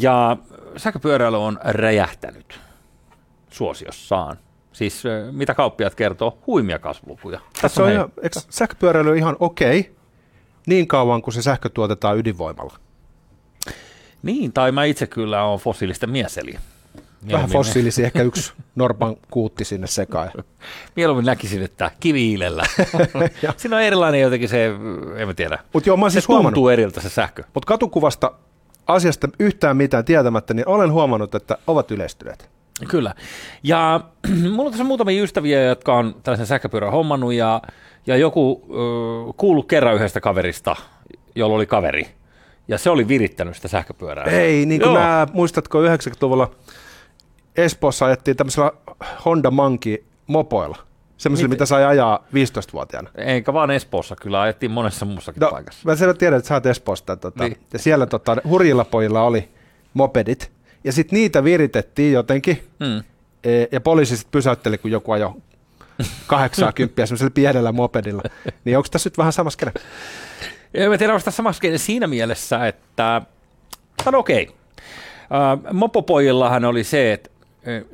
Ja 0.00 0.36
sähköpyöräily 0.76 1.44
on 1.44 1.58
räjähtänyt 1.64 2.60
suosiossaan. 3.50 4.36
Siis 4.72 5.02
mitä 5.32 5.54
kauppiat 5.54 5.94
kertoo, 5.94 6.38
huimia 6.46 6.78
kasvulukuja. 6.78 7.40
Tässä 7.62 7.84
on, 7.84 7.92
ihan, 7.92 8.12
sähköpyöräily 8.50 9.10
on 9.10 9.16
ihan 9.16 9.36
okei, 9.40 9.80
okay, 9.80 9.92
niin 10.66 10.86
kauan 10.86 11.22
kuin 11.22 11.34
se 11.34 11.42
sähkö 11.42 11.68
tuotetaan 11.68 12.18
ydinvoimalla. 12.18 12.78
Niin, 14.22 14.52
tai 14.52 14.72
mä 14.72 14.84
itse 14.84 15.06
kyllä 15.06 15.44
olen 15.44 15.60
fossiilista 15.60 16.06
mieseli. 16.06 16.54
Vähän 17.32 17.50
fossiilisia, 17.50 18.06
ehkä 18.06 18.22
yksi 18.22 18.52
Norpan 18.74 19.16
kuutti 19.30 19.64
sinne 19.64 19.86
sekaan. 19.86 20.30
Mieluummin 20.96 21.26
näkisin, 21.26 21.62
että 21.62 21.90
kiviilellä. 22.00 22.64
Siinä 23.56 23.76
on 23.76 23.82
erilainen 23.82 24.20
jotenkin 24.20 24.48
se, 24.48 24.66
en 25.16 25.28
mä 25.28 25.34
tiedä. 25.34 25.58
Mut 25.72 25.86
joo, 25.86 25.96
mä 25.96 26.10
se 26.10 26.12
siis 26.12 26.26
tuntuu 26.26 26.68
eriltä 26.68 27.00
se 27.00 27.08
sähkö. 27.08 27.42
Mutta 27.54 27.66
katukuvasta 27.66 28.32
asiasta 28.86 29.28
yhtään 29.38 29.76
mitään 29.76 30.04
tietämättä, 30.04 30.54
niin 30.54 30.68
olen 30.68 30.92
huomannut, 30.92 31.34
että 31.34 31.58
ovat 31.66 31.90
yleistyneet. 31.90 32.50
Kyllä. 32.88 33.14
Ja 33.62 34.00
mulla 34.52 34.62
on 34.62 34.70
tässä 34.70 34.84
muutamia 34.84 35.22
ystäviä, 35.22 35.62
jotka 35.62 35.94
on 35.94 36.16
tällaisen 36.22 36.46
sähköpyörän 36.46 36.92
hommannut 36.92 37.32
ja, 37.32 37.62
ja 38.06 38.16
joku 38.16 38.62
äh, 38.64 39.34
kuullut 39.36 39.68
kerran 39.68 39.94
yhdestä 39.94 40.20
kaverista, 40.20 40.76
jolla 41.34 41.54
oli 41.56 41.66
kaveri. 41.66 42.06
Ja 42.68 42.78
se 42.78 42.90
oli 42.90 43.08
virittänyt 43.08 43.56
sitä 43.56 43.68
sähköpyörää. 43.68 44.24
Ei, 44.24 44.66
niin 44.66 44.80
kuin 44.80 44.94
nämä, 44.94 45.26
muistatko 45.32 45.82
90-luvulla 45.82 46.50
Espoossa 47.56 48.06
ajettiin 48.06 48.36
tämmöisellä 48.36 48.72
Honda 49.24 49.50
Monkey 49.50 50.04
mopoilla. 50.26 50.78
Semmoisilla, 51.16 51.48
mitä 51.48 51.66
sai 51.66 51.84
ajaa 51.84 52.24
15-vuotiaana. 52.34 53.10
Eikä 53.14 53.52
vaan 53.52 53.70
Espoossa, 53.70 54.16
kyllä 54.16 54.40
ajettiin 54.40 54.70
monessa 54.70 55.04
muussakin 55.04 55.40
no, 55.40 55.50
paikassa. 55.50 55.88
Mä 55.88 55.96
sen 55.96 56.18
tiedän, 56.18 56.38
että 56.38 56.48
sä 56.48 56.54
oot 56.54 56.66
Espoosta. 56.66 57.16
Tota, 57.16 57.44
niin. 57.44 57.58
Ja 57.72 57.78
siellä 57.78 58.06
tota, 58.06 58.36
hurjilla 58.48 58.84
pojilla 58.84 59.22
oli 59.22 59.48
mopedit. 59.94 60.52
Ja 60.84 60.92
sitten 60.92 61.16
niitä 61.16 61.44
viritettiin 61.44 62.12
jotenkin. 62.12 62.62
Mm. 62.80 63.02
E, 63.44 63.66
ja 63.72 63.80
poliisi 63.80 64.16
sitten 64.16 64.32
pysäytteli, 64.32 64.78
kun 64.78 64.90
joku 64.90 65.12
ajoi 65.12 65.34
80 66.26 67.06
semmoisella 67.06 67.30
pienellä 67.30 67.72
mopedilla. 67.72 68.22
Niin 68.64 68.76
onko 68.76 68.88
tässä 68.90 69.06
nyt 69.06 69.18
vähän 69.18 69.32
samassa 69.32 69.58
kene? 69.58 69.72
Mä 70.88 70.98
tiedän, 70.98 71.14
onko 71.14 71.24
tässä 71.24 71.36
samassa 71.36 71.62
siinä 71.76 72.06
mielessä, 72.06 72.66
että 72.66 73.22
on 74.06 74.14
okei. 74.14 74.42
Okay. 74.42 75.72
Mopopojillahan 75.72 76.64
oli 76.64 76.84
se, 76.84 77.12
että 77.12 77.30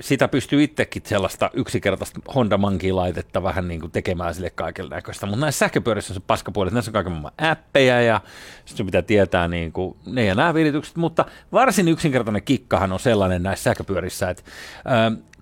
sitä 0.01 0.29
pystyy 0.29 0.63
itsekin 0.63 1.03
sellaista 1.07 1.51
yksinkertaista 1.55 2.21
Honda 2.35 2.59
Monkey-laitetta 2.59 3.43
vähän 3.43 3.69
niin 3.69 3.81
kuin 3.81 3.93
tekemään 3.93 4.35
sille 4.35 4.51
kaiken 4.51 4.89
näköistä. 4.89 5.27
Mutta 5.27 5.41
näissä 5.41 5.59
sähköpyörissä 5.59 6.13
on 6.13 6.15
se 6.15 6.23
paskapuoli, 6.27 6.69
että 6.69 6.75
näissä 6.75 6.91
on 6.91 6.93
kaiken 6.93 7.13
maailman 7.13 7.33
appeja 7.39 8.03
ja 8.03 8.21
sitten 8.65 8.87
pitää 8.87 9.03
tietää 9.03 9.49
niin 9.49 9.73
kuin 9.73 9.97
ne 10.07 10.25
ja 10.25 10.35
nämä 10.35 10.55
viritykset. 10.55 10.97
Mutta 10.97 11.25
varsin 11.53 11.89
yksinkertainen 11.89 12.43
kikkahan 12.43 12.93
on 12.93 13.01
sellainen 13.01 13.43
näissä 13.43 13.63
sähköpyörissä, 13.63 14.31
että 14.31 14.43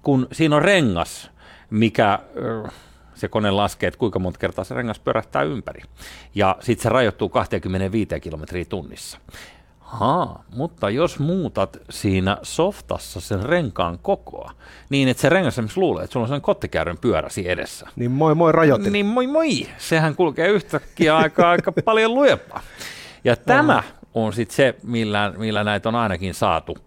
kun 0.02 0.28
siinä 0.32 0.56
on 0.56 0.62
rengas, 0.62 1.30
mikä... 1.70 2.18
Se 3.14 3.28
kone 3.28 3.50
laskee, 3.50 3.88
että 3.88 3.98
kuinka 3.98 4.18
monta 4.18 4.38
kertaa 4.38 4.64
se 4.64 4.74
rengas 4.74 4.98
pyörähtää 4.98 5.42
ympäri. 5.42 5.82
Ja 6.34 6.56
sitten 6.60 6.82
se 6.82 6.88
rajoittuu 6.88 7.28
25 7.28 8.20
kilometriä 8.20 8.64
tunnissa. 8.64 9.18
Haa, 9.80 10.44
mutta 10.54 10.90
jos 10.90 11.18
muutat 11.18 11.76
siinä 11.90 12.38
softassa 12.42 13.20
sen 13.20 13.42
renkaan 13.42 13.98
kokoa, 14.02 14.52
niin 14.90 15.08
että 15.08 15.20
se 15.20 15.28
rengas 15.28 15.54
esimerkiksi 15.54 15.80
luulee, 15.80 16.04
että 16.04 16.12
sulla 16.12 16.24
on 16.24 16.28
sellainen 16.28 16.42
kottikäyrän 16.42 16.98
pyöräsi 16.98 17.50
edessä. 17.50 17.88
Niin 17.96 18.10
moi 18.10 18.34
moi 18.34 18.52
rajoitin. 18.52 18.92
Niin 18.92 19.06
moi 19.06 19.26
moi, 19.26 19.66
sehän 19.78 20.14
kulkee 20.16 20.48
yhtäkkiä 20.48 21.16
aika, 21.16 21.50
aika 21.50 21.72
paljon 21.84 22.14
lujempaa. 22.14 22.60
Ja 23.24 23.36
tämä 23.36 23.82
on 24.14 24.32
sitten 24.32 24.56
se, 24.56 24.74
millä, 24.82 25.32
millä 25.36 25.64
näitä 25.64 25.88
on 25.88 25.94
ainakin 25.94 26.34
saatu 26.34 26.78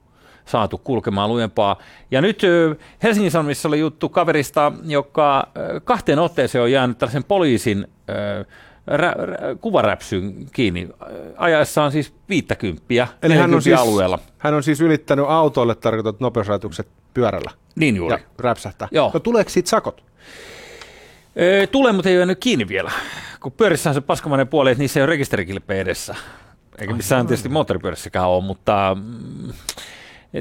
saatu 0.45 0.77
kulkemaan 0.77 1.29
lujempaa. 1.29 1.79
Ja 2.11 2.21
nyt 2.21 2.41
Helsingin 3.03 3.31
Sanomissa 3.31 3.67
oli 3.67 3.79
juttu 3.79 4.09
kaverista, 4.09 4.71
joka 4.83 5.47
kahteen 5.83 6.19
otteeseen 6.19 6.63
on 6.63 6.71
jäänyt 6.71 6.97
tällaisen 6.97 7.23
poliisin 7.23 7.87
rä, 8.87 9.11
rä, 9.17 9.37
kuvaräpsyn 9.61 10.33
kiinni 10.53 10.89
ajaessaan 11.37 11.91
siis 11.91 12.13
viittäkymppiä 12.29 13.07
Eli 13.23 13.35
hän 13.35 13.53
on, 13.53 13.61
siis, 13.61 13.79
alueella. 13.79 14.19
hän 14.37 14.53
on 14.53 14.63
siis 14.63 14.81
ylittänyt 14.81 15.25
autoille 15.27 15.75
tarkoitetut 15.75 16.19
nopeusrajoitukset 16.19 16.87
pyörällä. 17.13 17.51
Niin 17.75 17.95
juuri. 17.95 18.15
Ja 18.15 18.19
räpsähtää. 18.39 18.87
Joo. 18.91 19.11
No 19.13 19.19
tuleeko 19.19 19.49
siitä 19.49 19.69
sakot? 19.69 20.03
Ee, 21.35 21.67
tulee, 21.67 21.91
mutta 21.93 22.09
ei 22.09 22.17
ole 22.17 22.25
nyt 22.25 22.39
kiinni 22.39 22.67
vielä. 22.67 22.91
Kun 23.39 23.51
pyörissä 23.51 23.89
on 23.89 23.93
se 23.93 24.01
paskamainen 24.01 24.47
puoli, 24.47 24.71
että 24.71 24.79
niissä 24.79 24.99
ei 24.99 25.03
ole 25.03 25.09
rekisterikilpeä 25.09 25.77
edessä. 25.77 26.15
Eikä 26.79 26.93
missään 26.93 27.27
tietysti 27.27 27.49
moottoripyörissäkään 27.49 28.27
ole, 28.27 28.43
mutta 28.43 28.97
mm, 28.99 29.53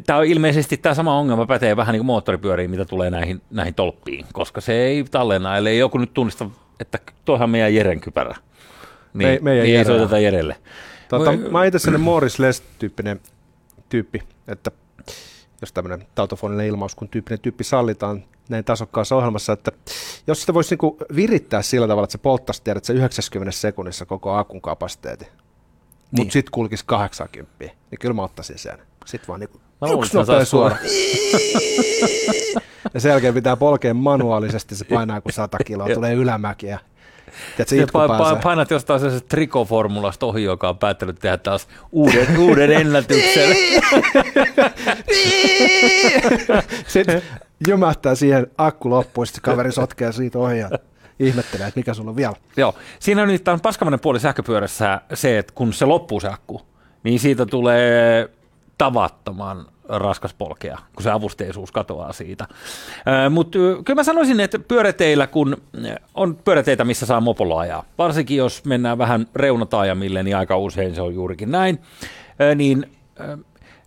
Tämä 0.06 0.18
on 0.18 0.24
ilmeisesti 0.24 0.76
tämä 0.76 0.94
sama 0.94 1.18
ongelma 1.18 1.46
pätee 1.46 1.76
vähän 1.76 1.92
niin 1.92 2.00
kuin 2.00 2.06
moottoripyöriin, 2.06 2.70
mitä 2.70 2.84
tulee 2.84 3.10
näihin, 3.10 3.42
näihin 3.50 3.74
tolppiin, 3.74 4.26
koska 4.32 4.60
se 4.60 4.72
ei 4.72 5.04
tallenna, 5.04 5.56
ellei 5.56 5.78
joku 5.78 5.98
nyt 5.98 6.14
tunnista 6.14 6.50
että 6.80 6.98
toihan 7.24 7.50
meidän 7.50 7.74
Jeren 7.74 8.00
kypärä. 8.00 8.36
Niin, 9.14 9.28
Me, 9.28 9.38
meidän 9.42 9.64
niin 9.64 9.78
ei 9.78 9.84
soiteta 9.84 10.18
Jerelle. 10.18 10.56
Tota, 11.08 11.32
mä 11.32 11.58
oon 11.58 11.66
itse 11.66 11.78
sellainen 11.78 12.04
Morris 12.04 12.38
Les-tyyppinen 12.38 13.20
tyyppi, 13.88 14.22
että 14.48 14.70
jos 15.60 15.72
tämmöinen 15.72 16.06
tautofoninen 16.14 16.66
ilmaus 16.66 16.94
kun 16.94 17.08
tyyppinen 17.08 17.40
tyyppi 17.40 17.64
sallitaan 17.64 18.24
näin 18.48 18.64
tasokkaassa 18.64 19.16
ohjelmassa, 19.16 19.52
että 19.52 19.72
jos 20.26 20.40
sitä 20.40 20.54
voisi 20.54 20.72
niinku 20.72 20.96
virittää 21.16 21.62
sillä 21.62 21.88
tavalla, 21.88 22.04
että 22.04 22.12
se 22.12 22.18
polttaisi 22.18 22.62
tiedät, 22.62 22.84
se 22.84 22.92
90 22.92 23.52
sekunnissa 23.52 24.06
koko 24.06 24.32
akun 24.32 24.60
kapasiteetin, 24.60 25.28
mutta 25.30 26.22
niin. 26.22 26.30
sitten 26.30 26.52
kulkisi 26.52 26.84
80, 26.86 27.54
niin 27.58 27.98
kyllä 28.00 28.14
mä 28.14 28.22
ottaisin 28.22 28.58
sen. 28.58 28.78
Sitten 29.06 29.28
vaan 29.28 29.40
niinku 29.40 29.60
yksi 29.98 30.16
nopea 30.16 30.44
suora. 30.44 30.76
ja 32.94 33.00
sen 33.00 33.10
jälkeen 33.10 33.34
pitää 33.34 33.56
polkea 33.56 33.94
manuaalisesti, 33.94 34.76
se 34.76 34.84
painaa 34.84 35.20
kuin 35.20 35.32
100 35.32 35.58
kiloa, 35.66 35.88
tulee 35.94 36.14
ylämäki 36.14 36.66
ja 36.66 36.78
Tiedätkö, 37.68 37.98
pa- 37.98 38.36
pa- 38.36 38.42
painat 38.42 38.70
jostain 38.70 39.00
sellaisesta 39.00 39.28
trikoformulasta 39.28 40.26
ohi, 40.26 40.42
joka 40.42 40.68
on 40.68 40.78
päättänyt 40.78 41.18
tehdä 41.18 41.36
taas 41.36 41.68
uuden, 41.92 42.38
uuden 42.48 42.72
ennätyksen. 42.72 43.56
Sitten 46.86 47.22
jymähtää 47.68 48.14
siihen 48.14 48.46
akku 48.58 48.90
loppuun, 48.90 49.26
sitten 49.26 49.42
kaveri 49.42 49.72
sotkee 49.72 50.12
siitä 50.12 50.38
ohi 50.38 50.58
ja 50.58 50.70
ihmettelee, 51.18 51.68
että 51.68 51.80
mikä 51.80 51.94
sulla 51.94 52.10
on 52.10 52.16
vielä. 52.16 52.34
Joo, 52.56 52.74
siinä 52.98 53.22
on 53.22 53.28
nyt 53.28 53.44
paskamainen 53.62 54.00
puoli 54.00 54.20
sähköpyörässä 54.20 55.00
se, 55.14 55.38
että 55.38 55.52
kun 55.54 55.72
se 55.72 55.84
loppuu 55.84 56.20
se 56.20 56.28
akku, 56.28 56.62
niin 57.02 57.20
siitä 57.20 57.46
tulee 57.46 58.30
tavattoman 58.80 59.66
raskas 59.88 60.34
polkea, 60.34 60.78
kun 60.94 61.02
se 61.02 61.10
avusteisuus 61.10 61.72
katoaa 61.72 62.12
siitä. 62.12 62.48
Mutta 63.30 63.58
kyllä 63.84 63.94
mä 63.94 64.04
sanoisin, 64.04 64.40
että 64.40 64.58
pyöräteillä, 64.58 65.26
kun 65.26 65.56
on 66.14 66.36
pyöräteitä, 66.36 66.84
missä 66.84 67.06
saa 67.06 67.20
mopolla 67.20 67.60
ajaa, 67.60 67.84
varsinkin 67.98 68.36
jos 68.36 68.64
mennään 68.64 68.98
vähän 68.98 69.26
reunataajamille, 69.34 70.22
niin 70.22 70.36
aika 70.36 70.56
usein 70.56 70.94
se 70.94 71.02
on 71.02 71.14
juurikin 71.14 71.50
näin, 71.50 71.78
niin 72.54 72.90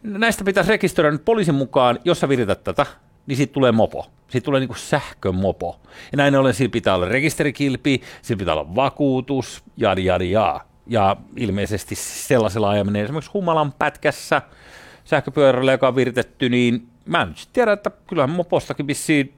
näistä 0.03 0.43
pitäisi 0.43 0.69
rekisteröidä 0.69 1.15
nyt 1.15 1.25
poliisin 1.25 1.55
mukaan, 1.55 1.99
jos 2.05 2.19
sä 2.19 2.29
virität 2.29 2.63
tätä, 2.63 2.85
niin 3.27 3.37
siitä 3.37 3.53
tulee 3.53 3.71
mopo. 3.71 4.05
Siitä 4.29 4.45
tulee 4.45 4.59
niinku 4.59 4.75
sähkömopo. 4.75 5.79
Ja 6.11 6.17
näin 6.17 6.35
ollen 6.35 6.53
sillä 6.53 6.71
pitää 6.71 6.95
olla 6.95 7.09
rekisterikilpi, 7.09 8.01
sillä 8.21 8.39
pitää 8.39 8.53
olla 8.53 8.75
vakuutus, 8.75 9.63
jadi 9.77 10.05
jadi 10.05 10.31
jaa. 10.31 10.63
Ja 10.87 11.15
ilmeisesti 11.37 11.95
sellaisella 11.95 12.69
ajaminen 12.69 13.03
esimerkiksi 13.03 13.31
humalan 13.33 13.71
pätkässä– 13.71 14.41
sähköpyörällä, 15.05 15.71
joka 15.71 15.87
on 15.87 15.95
viritetty, 15.95 16.49
niin 16.49 16.87
mä 17.05 17.21
en 17.21 17.27
nyt 17.27 17.49
tiedä, 17.53 17.71
että 17.71 17.91
kyllähän 18.07 18.29
mopostakin 18.29 18.87
vissiin 18.87 19.33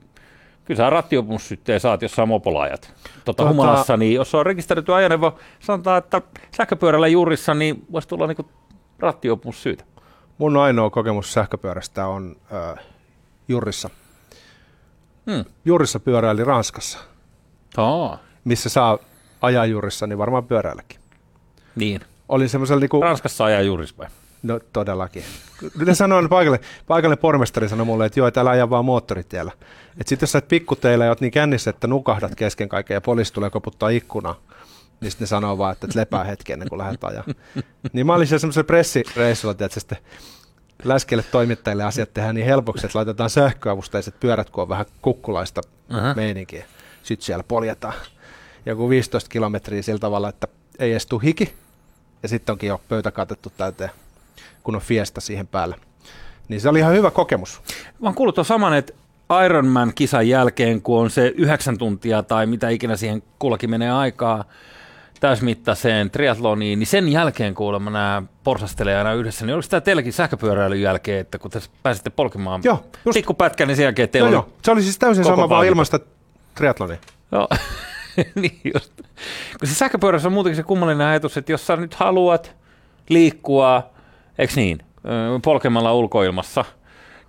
Kyllä 0.65 0.77
sä 0.77 0.89
rattiopumussytteen 0.89 1.79
saat, 1.79 2.01
jos 2.01 2.11
sä 2.11 2.25
mopolaajat. 2.25 2.81
Tota, 2.81 3.23
tota, 3.25 3.49
humalassa, 3.49 3.97
niin 3.97 4.13
jos 4.15 4.35
on 4.35 4.45
rekisteröity 4.45 4.93
ajoneuvo, 4.93 5.39
sanotaan, 5.59 5.97
että 5.97 6.21
sähköpyörällä 6.57 7.07
juurissa, 7.07 7.53
niin 7.53 7.85
voisi 7.91 8.07
tulla 8.07 8.27
niin 8.27 8.49
rattiopumussyitä. 8.99 9.83
Mun 10.37 10.57
ainoa 10.57 10.89
kokemus 10.89 11.33
sähköpyörästä 11.33 12.07
on 12.07 12.35
äh, 12.53 12.85
jurissa. 13.47 13.89
Hmm. 15.31 15.45
Jurissa 15.65 15.99
pyöräili 15.99 16.43
Ranskassa, 16.43 16.99
Oh. 17.77 18.19
missä 18.43 18.69
saa 18.69 18.97
ajaa 19.41 19.65
jurissa, 19.65 20.07
niin 20.07 20.17
varmaan 20.17 20.45
pyöräilläkin. 20.45 20.99
Niin. 21.75 22.01
Olin 22.29 22.49
semmoisella 22.49 22.79
niinku, 22.79 23.01
Ranskassa 23.01 23.45
ajaa 23.45 23.61
juurispäin. 23.61 24.11
No 24.45 24.59
todellakin. 24.73 25.23
Ne 25.85 25.95
sanoin 25.95 26.29
paikalle, 26.29 26.59
paikalle 26.87 27.15
pormestari 27.15 27.69
sanoi 27.69 27.85
mulle, 27.85 28.05
että 28.05 28.19
joo, 28.19 28.31
täällä 28.31 28.51
ajaa 28.51 28.69
vaan 28.69 28.85
moottoritiellä. 28.85 29.51
Että 29.99 30.09
sit 30.09 30.21
jos 30.21 30.31
sä 30.31 30.37
et 30.37 30.47
pikkuteillä 30.47 31.05
ja 31.05 31.11
oot 31.11 31.21
niin 31.21 31.31
kännissä, 31.31 31.69
että 31.69 31.87
nukahdat 31.87 32.35
kesken 32.35 32.69
kaiken 32.69 32.95
ja 32.95 33.01
poliisi 33.01 33.33
tulee 33.33 33.49
koputtaa 33.49 33.89
ikkunaa, 33.89 34.39
niin 35.01 35.11
sitten 35.11 35.25
ne 35.25 35.27
sanoo 35.27 35.57
vaan, 35.57 35.73
että 35.73 35.87
et 35.87 35.95
lepää 35.95 36.23
hetken 36.23 36.53
ennen 36.53 36.69
kuin 36.69 36.79
lähdet 36.79 37.03
ajaa. 37.03 37.23
Niin 37.93 38.05
mä 38.05 38.13
olin 38.15 38.27
siellä 38.27 38.39
semmoisella 38.39 38.67
pressireissulla, 38.67 39.51
että 39.51 39.79
sitten 39.79 39.97
läskelle 40.83 41.23
toimittajille 41.31 41.83
asiat 41.83 42.13
tehdään 42.13 42.35
niin 42.35 42.47
helpoksi, 42.47 42.85
että 42.85 42.99
laitetaan 42.99 43.29
sähköavusteiset 43.29 44.19
pyörät, 44.19 44.49
kun 44.49 44.61
on 44.61 44.69
vähän 44.69 44.85
kukkulaista 45.01 45.61
Aha. 45.89 46.13
meininkiä. 46.13 46.65
Sitten 47.03 47.25
siellä 47.25 47.43
poljetaan 47.47 47.93
joku 48.65 48.89
15 48.89 49.29
kilometriä 49.29 49.81
sillä 49.81 49.99
tavalla, 49.99 50.29
että 50.29 50.47
ei 50.79 50.91
edes 50.91 51.05
tuu 51.05 51.19
hiki, 51.19 51.53
ja 52.23 52.29
sitten 52.29 52.53
onkin 52.53 52.67
jo 52.67 52.81
pöytä 52.89 53.11
katettu 53.11 53.53
täyteen, 53.57 53.89
kun 54.63 54.75
on 54.75 54.81
fiesta 54.81 55.21
siihen 55.21 55.47
päälle. 55.47 55.75
Niin 56.47 56.61
se 56.61 56.69
oli 56.69 56.79
ihan 56.79 56.93
hyvä 56.93 57.11
kokemus. 57.11 57.61
Mä 58.01 58.07
oon 58.07 58.15
kuullut 58.15 58.39
saman, 58.43 58.73
että 58.73 58.93
Ironman-kisan 59.45 60.27
jälkeen, 60.27 60.81
kun 60.81 61.01
on 61.01 61.09
se 61.09 61.33
yhdeksän 61.35 61.77
tuntia 61.77 62.23
tai 62.23 62.45
mitä 62.45 62.69
ikinä 62.69 62.95
siihen 62.95 63.23
kullakin 63.39 63.69
menee 63.69 63.91
aikaa 63.91 64.45
täysmittaiseen 65.19 66.11
triatloniin, 66.11 66.79
niin 66.79 66.87
sen 66.87 67.09
jälkeen 67.09 67.55
kuulemma 67.55 67.89
nämä 67.89 68.23
porsastelee 68.43 68.97
aina 68.97 69.13
yhdessä, 69.13 69.45
niin 69.45 69.53
oliko 69.53 69.67
tämä 69.69 69.81
teilläkin 69.81 70.13
sähköpyöräilyn 70.13 70.81
jälkeen, 70.81 71.19
että 71.19 71.37
kun 71.37 71.51
te 71.51 71.59
pääsitte 71.83 72.09
polkemaan 72.09 72.61
Joo, 72.63 72.83
just. 73.05 73.13
pikkupätkän, 73.13 73.67
niin 73.67 73.75
sen 73.75 73.83
jälkeen 73.83 74.09
teillä 74.09 74.29
Joo, 74.29 74.39
oli... 74.39 74.47
joo. 74.49 74.57
Se 74.61 74.71
oli 74.71 74.81
siis 74.81 74.99
täysin 74.99 75.25
sama, 75.25 75.49
vaan 75.49 75.65
ilmasta 75.65 75.99
triatlonia. 76.55 76.97
Joo. 77.31 77.47
niin 78.41 78.59
just. 78.73 78.93
Kun 79.59 79.67
se 79.67 79.75
sähköpyörässä 79.75 80.27
on 80.27 80.33
muutenkin 80.33 80.55
se 80.55 80.63
kummallinen 80.63 81.07
ajatus, 81.07 81.37
että 81.37 81.51
jos 81.51 81.67
sä 81.67 81.75
nyt 81.75 81.93
haluat 81.93 82.55
liikkua, 83.09 83.89
eikö 84.37 84.53
niin, 84.55 84.77
polkemalla 85.43 85.93
ulkoilmassa, 85.93 86.65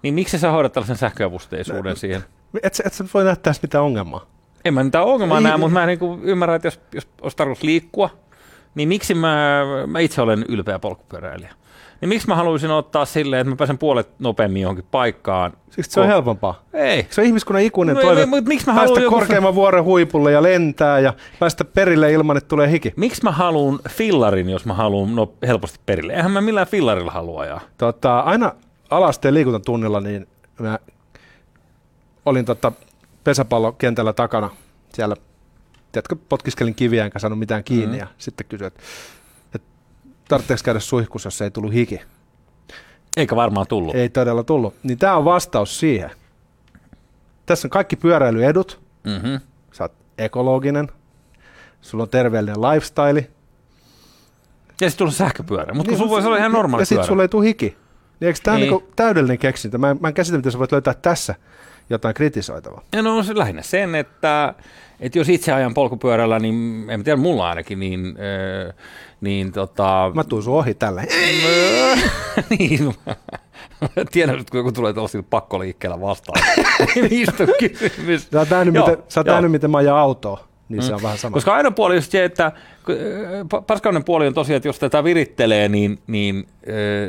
niin 0.03 0.15
miksi 0.15 0.39
sä 0.39 0.51
hoidat 0.51 0.73
tällaisen 0.73 0.97
sähköavusteisuuden 0.97 1.97
siihen? 1.97 2.25
Et, 2.63 2.75
sä- 2.75 2.83
et 2.87 2.93
sä 2.93 3.05
voi 3.15 3.25
nähdä 3.25 3.41
tässä 3.43 3.63
mitään 3.63 3.85
ongelmaa. 3.85 4.27
En 4.65 4.75
mä 4.75 4.85
mitään 4.85 5.05
ongelmaa 5.05 5.41
näe, 5.41 5.57
mutta 5.57 5.73
mä 5.73 5.85
en 5.85 5.99
niin 5.99 6.21
ymmärrän, 6.23 6.57
että 6.57 6.67
jos, 6.67 6.81
jos 6.95 7.09
olisi 7.23 7.37
tarkoitus 7.37 7.63
liikkua, 7.63 8.11
niin 8.75 8.89
miksi 8.89 9.15
mä, 9.15 9.63
mä 9.87 9.99
itse 9.99 10.23
olen 10.23 10.45
ylpeä 10.49 10.79
polkupyöräilijä. 10.79 11.55
Niin 12.01 12.09
miksi 12.09 12.29
mä 12.29 12.35
haluaisin 12.35 12.71
ottaa 12.71 13.05
silleen, 13.05 13.41
että 13.41 13.51
mä 13.51 13.57
pääsen 13.57 13.79
puolet 13.79 14.09
nopeammin 14.19 14.63
johonkin 14.63 14.85
paikkaan? 14.91 15.53
Siksi 15.71 15.91
se 15.91 16.01
on 16.01 16.07
helpompaa. 16.07 16.63
Ei. 16.73 17.07
Se 17.11 17.21
on 17.21 17.27
ihmiskunnan 17.27 17.63
ikuinen 17.63 17.95
No, 17.97 18.01
toive 18.03 18.21
ei, 18.21 18.27
mut 18.27 18.45
miksi 18.45 18.67
mä 18.67 18.73
päästä 18.73 18.89
haluan 18.89 19.03
joku- 19.03 19.19
korkeamman 19.19 19.55
vuoren 19.55 19.85
huipulle 19.85 20.33
ja 20.33 20.43
lentää 20.43 20.99
ja 20.99 21.15
päästä 21.39 21.65
perille 21.65 22.13
ilman, 22.13 22.37
että 22.37 22.49
tulee 22.49 22.71
hiki. 22.71 22.93
Miksi 22.97 23.25
mä 23.25 23.31
haluan 23.31 23.79
fillarin, 23.89 24.51
jos 24.51 24.67
mä 24.67 24.75
haluan 24.75 25.17
no, 25.17 25.33
helposti 25.47 25.81
perille? 25.87 26.13
Eihän 26.13 26.31
mä 26.31 26.41
millään 26.41 26.67
fillarilla 26.67 27.11
halua 27.11 27.41
ajaa. 27.41 27.61
Tota, 27.79 28.21
aina 28.21 28.53
alasteen 28.91 29.35
liikuntatunnilla 29.35 30.01
niin 30.01 30.27
mä 30.59 30.79
olin 32.27 32.45
tota 32.45 32.73
pesäpallokentällä 33.25 34.13
takana 34.13 34.51
siellä, 34.95 35.17
tiedätkö, 35.93 36.17
potkiskelin 36.29 36.75
kiviä 36.75 37.05
enkä 37.05 37.19
saanut 37.19 37.39
mitään 37.39 37.65
kiinni 37.65 37.97
mm. 37.97 38.01
ja 38.01 38.07
sitten 38.19 38.47
kysyin, 38.49 38.67
että 38.67 38.83
tarvitseeko 40.29 40.63
käydä 40.65 40.81
suihkussa, 40.81 41.27
jos 41.27 41.43
ei 41.43 41.51
tullut 41.51 41.73
hiki. 41.73 42.01
Eikä 43.17 43.37
varmaan 43.37 43.67
tullut. 43.67 43.95
Ei 43.95 44.09
todella 44.09 44.43
tullut. 44.43 44.75
Niin 44.83 44.99
tämä 44.99 45.17
on 45.17 45.25
vastaus 45.25 45.81
siihen. 45.81 46.11
Tässä 47.47 47.67
on 47.67 47.71
kaikki 47.71 47.97
pyöräilyedut. 47.97 48.81
Mm-hmm. 49.05 49.41
Sä 49.73 49.85
oot 49.85 49.93
ekologinen. 50.19 50.89
Sulla 51.81 52.03
on 52.05 52.11
terveellinen 52.11 52.63
lifestyle. 52.63 53.31
Ja 54.81 54.91
sitten 54.91 54.99
tulla 54.99 55.13
sähköpyörä, 55.13 55.75
mutta 55.75 55.89
kun 55.91 55.99
sulla 55.99 56.11
voisi 56.11 56.27
olla 56.27 56.37
ihan 56.37 56.53
normaali 56.53 56.83
Ja 56.83 56.87
sitten 56.87 57.07
sulla 57.07 57.23
ei 57.23 57.29
tule 57.29 57.47
hiki. 57.47 57.77
Niin 58.21 58.27
eikö 58.27 58.39
tämä 58.43 58.57
Niin. 58.57 58.63
niin. 58.63 58.71
niinku 58.71 58.93
täydellinen 58.97 59.39
keksintö? 59.39 59.79
Mä 59.79 59.91
en, 59.91 59.99
mä 60.01 60.09
en 60.09 60.15
käsitä, 60.15 60.39
miten 60.39 60.53
sä 60.53 60.59
voit 60.59 60.73
löytää 60.73 60.95
tässä 60.95 61.35
jotain 61.91 62.15
kritisoitavaa. 62.15 62.83
Ja 62.93 63.03
no 63.03 63.23
se 63.23 63.37
lähinnä 63.37 63.63
sen, 63.63 63.95
että, 63.95 64.55
että 65.01 65.19
jos 65.19 65.29
itse 65.29 65.53
ajan 65.53 65.75
polkupyörällä, 65.75 66.39
niin 66.39 66.87
en 66.89 67.05
tiedä, 67.05 67.17
mulla 67.17 67.49
ainakin, 67.49 67.81
niin, 67.81 68.17
äh, 68.69 68.75
niin 69.21 69.53
tota... 69.53 70.11
Mä 70.15 70.25
tuun 70.25 70.43
sun 70.43 70.55
ohi 70.55 70.75
tällä. 70.75 71.03
niin, 72.59 72.95
tiedän, 74.13 74.39
että 74.39 74.51
kun 74.51 74.59
joku 74.59 74.73
tulee 74.73 74.93
tuollaisilla 74.93 75.27
pakkoliikkeellä 75.31 76.01
vastaan, 76.01 76.43
niistä 77.11 77.43
on 77.43 77.49
kysymys. 77.59 78.29
Sä 78.33 78.39
oot 78.39 78.51
nähnyt, 78.51 78.75
Joo, 78.75 78.87
miten, 78.87 79.05
sä 79.09 79.21
oot 79.21 79.27
nähnyt, 79.27 79.51
miten 79.51 79.71
mä 79.71 79.79
ajan 79.79 79.97
autoa. 79.97 80.47
Niin 80.69 80.83
se 80.83 80.95
on 80.95 81.03
vähän 81.03 81.19
sama. 81.19 81.35
Koska 81.35 81.55
aina 81.55 81.71
puoli 81.71 81.97
on 81.97 82.03
se, 82.03 82.25
että 82.25 82.53
paskainen 83.67 84.05
puoli 84.05 84.27
on 84.27 84.35
tosiaan, 84.35 84.57
että 84.57 84.69
jos 84.69 84.79
tätä 84.79 85.05
virittelee, 85.05 85.69
niin, 85.69 85.99
niin 86.07 86.49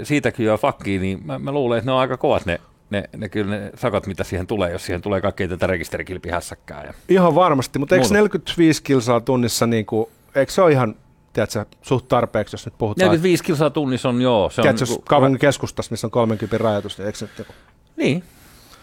siitäkin 0.04 0.46
jo 0.46 0.58
fakkiin, 0.58 1.02
niin 1.02 1.20
mä, 1.26 1.40
mä 1.40 1.52
luulen, 1.52 1.78
että 1.78 1.90
ne 1.90 1.94
on 1.94 2.00
aika 2.00 2.18
kovat 2.18 2.46
ne, 2.46 2.60
ne, 2.90 3.04
ne, 3.18 3.30
kyllä 3.30 3.56
ne 3.60 3.72
sakot, 3.76 4.08
mitä 4.08 4.24
siihen 4.24 4.48
tulee, 4.48 4.72
jos 4.72 4.86
siihen 4.86 5.02
tulee 5.02 5.22
kaikkea 5.22 5.48
tätä 5.48 5.68
rekisterikilpihässäkkää. 5.68 6.84
Ja... 6.84 6.94
Ihan 7.10 7.36
varmasti, 7.36 7.80
mutta 7.80 7.96
eikö 7.96 8.04
Muuta. 8.04 8.14
45 8.14 8.84
kilsaa 8.84 9.22
tunnissa, 9.22 9.68
niin 9.68 9.86
kuin, 9.86 10.06
eikö 10.36 10.52
se 10.52 10.62
ole 10.62 10.72
ihan 10.72 10.96
tiedätkö, 11.34 11.66
suht 11.82 12.08
tarpeeksi, 12.08 12.54
jos 12.54 12.66
nyt 12.66 12.78
puhutaan 12.78 13.06
45 13.08 13.44
kilsaa 13.44 13.70
tunnissa 13.70 14.10
on 14.10 14.22
joo. 14.22 14.50
Se 14.50 14.62
on, 14.62 14.64
tiedätkö, 14.64 14.82
jos 14.82 14.90
niinku- 14.90 15.06
kaupungin 15.08 15.40
keskustassa, 15.40 15.92
missä 15.92 16.08
on 16.08 16.12
30 16.12 16.58
rajoitus, 16.58 16.98
niin 16.98 17.06
eikö 17.06 17.18
se 17.18 17.26
nyt 17.26 17.38
joku- 17.40 17.54
Niin. 17.98 18.24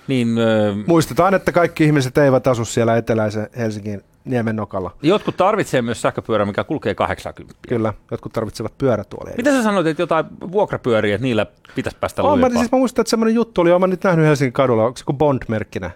niin 0.07 0.39
ö, 0.39 0.75
Muistetaan, 0.87 1.35
että 1.35 1.53
kaikki 1.53 1.85
ihmiset 1.85 2.19
eivät 2.19 2.47
asu 2.47 2.65
siellä 2.65 2.97
eteläisen 2.97 3.49
Helsingin 3.57 4.03
niemen 4.25 4.57
nokalla. 4.57 4.91
jotkut 5.03 5.37
tarvitsee 5.37 5.83
myös 5.83 6.03
sähköpyörää, 6.03 6.47
mikä 6.47 6.65
kulkee 6.65 6.95
80. 6.95 7.59
Kyllä, 7.69 7.95
jotkut 8.11 8.33
tarvitsevat 8.33 8.79
pyörätuolia. 8.79 9.35
Mitä 9.37 9.51
sä 9.51 9.63
sanoit, 9.63 9.87
että 9.87 10.03
jotain 10.03 10.25
vuokrapyöriä, 10.53 11.15
että 11.15 11.23
niillä 11.23 11.47
pitäisi 11.75 11.99
päästä 12.01 12.23
On, 12.23 12.29
mä, 12.29 12.33
lujempaa? 12.33 12.61
siis 12.63 12.73
mä 12.73 12.79
muistan, 12.79 13.03
että 13.03 13.11
semmoinen 13.11 13.35
juttu 13.35 13.61
oli, 13.61 13.73
olen 13.73 13.91
nyt 13.91 14.05
nähnyt 14.05 14.27
Helsingin 14.27 14.53
kadulla, 14.53 14.85
onko 14.85 14.97
se 14.97 15.05
kuin 15.05 15.19
Bond-merkkinen 15.19 15.91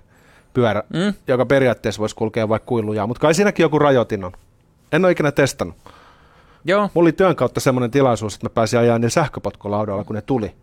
pyörä, 0.55 0.83
Mm? 0.93 1.15
joka 1.29 1.47
periaatteessa 1.47 2.01
voisi 2.01 2.17
kulkea 2.17 2.49
vaikka 2.49 2.67
kuilujaa, 2.67 3.07
mutta 3.07 3.21
kai 3.21 3.35
siinäkin 3.35 3.65
joku 3.65 3.79
rajoitin 3.79 4.25
on. 4.25 4.33
En 4.93 5.05
ole 5.05 5.13
ikinä 5.13 5.33
testannut. 5.33 5.77
Joo. 6.65 6.81
Mulla 6.95 7.05
oli 7.05 7.13
työn 7.13 7.37
kautta 7.37 7.61
semmoinen 7.61 7.91
tilaisuus, 7.91 8.35
että 8.35 8.45
mä 8.45 8.51
pääsin 8.51 8.79
ajaa 8.79 8.99
niillä 8.99 9.11
sähköpotkulaudalla, 9.11 10.05
kun 10.05 10.17
ne 10.17 10.23
tuli. 10.23 10.55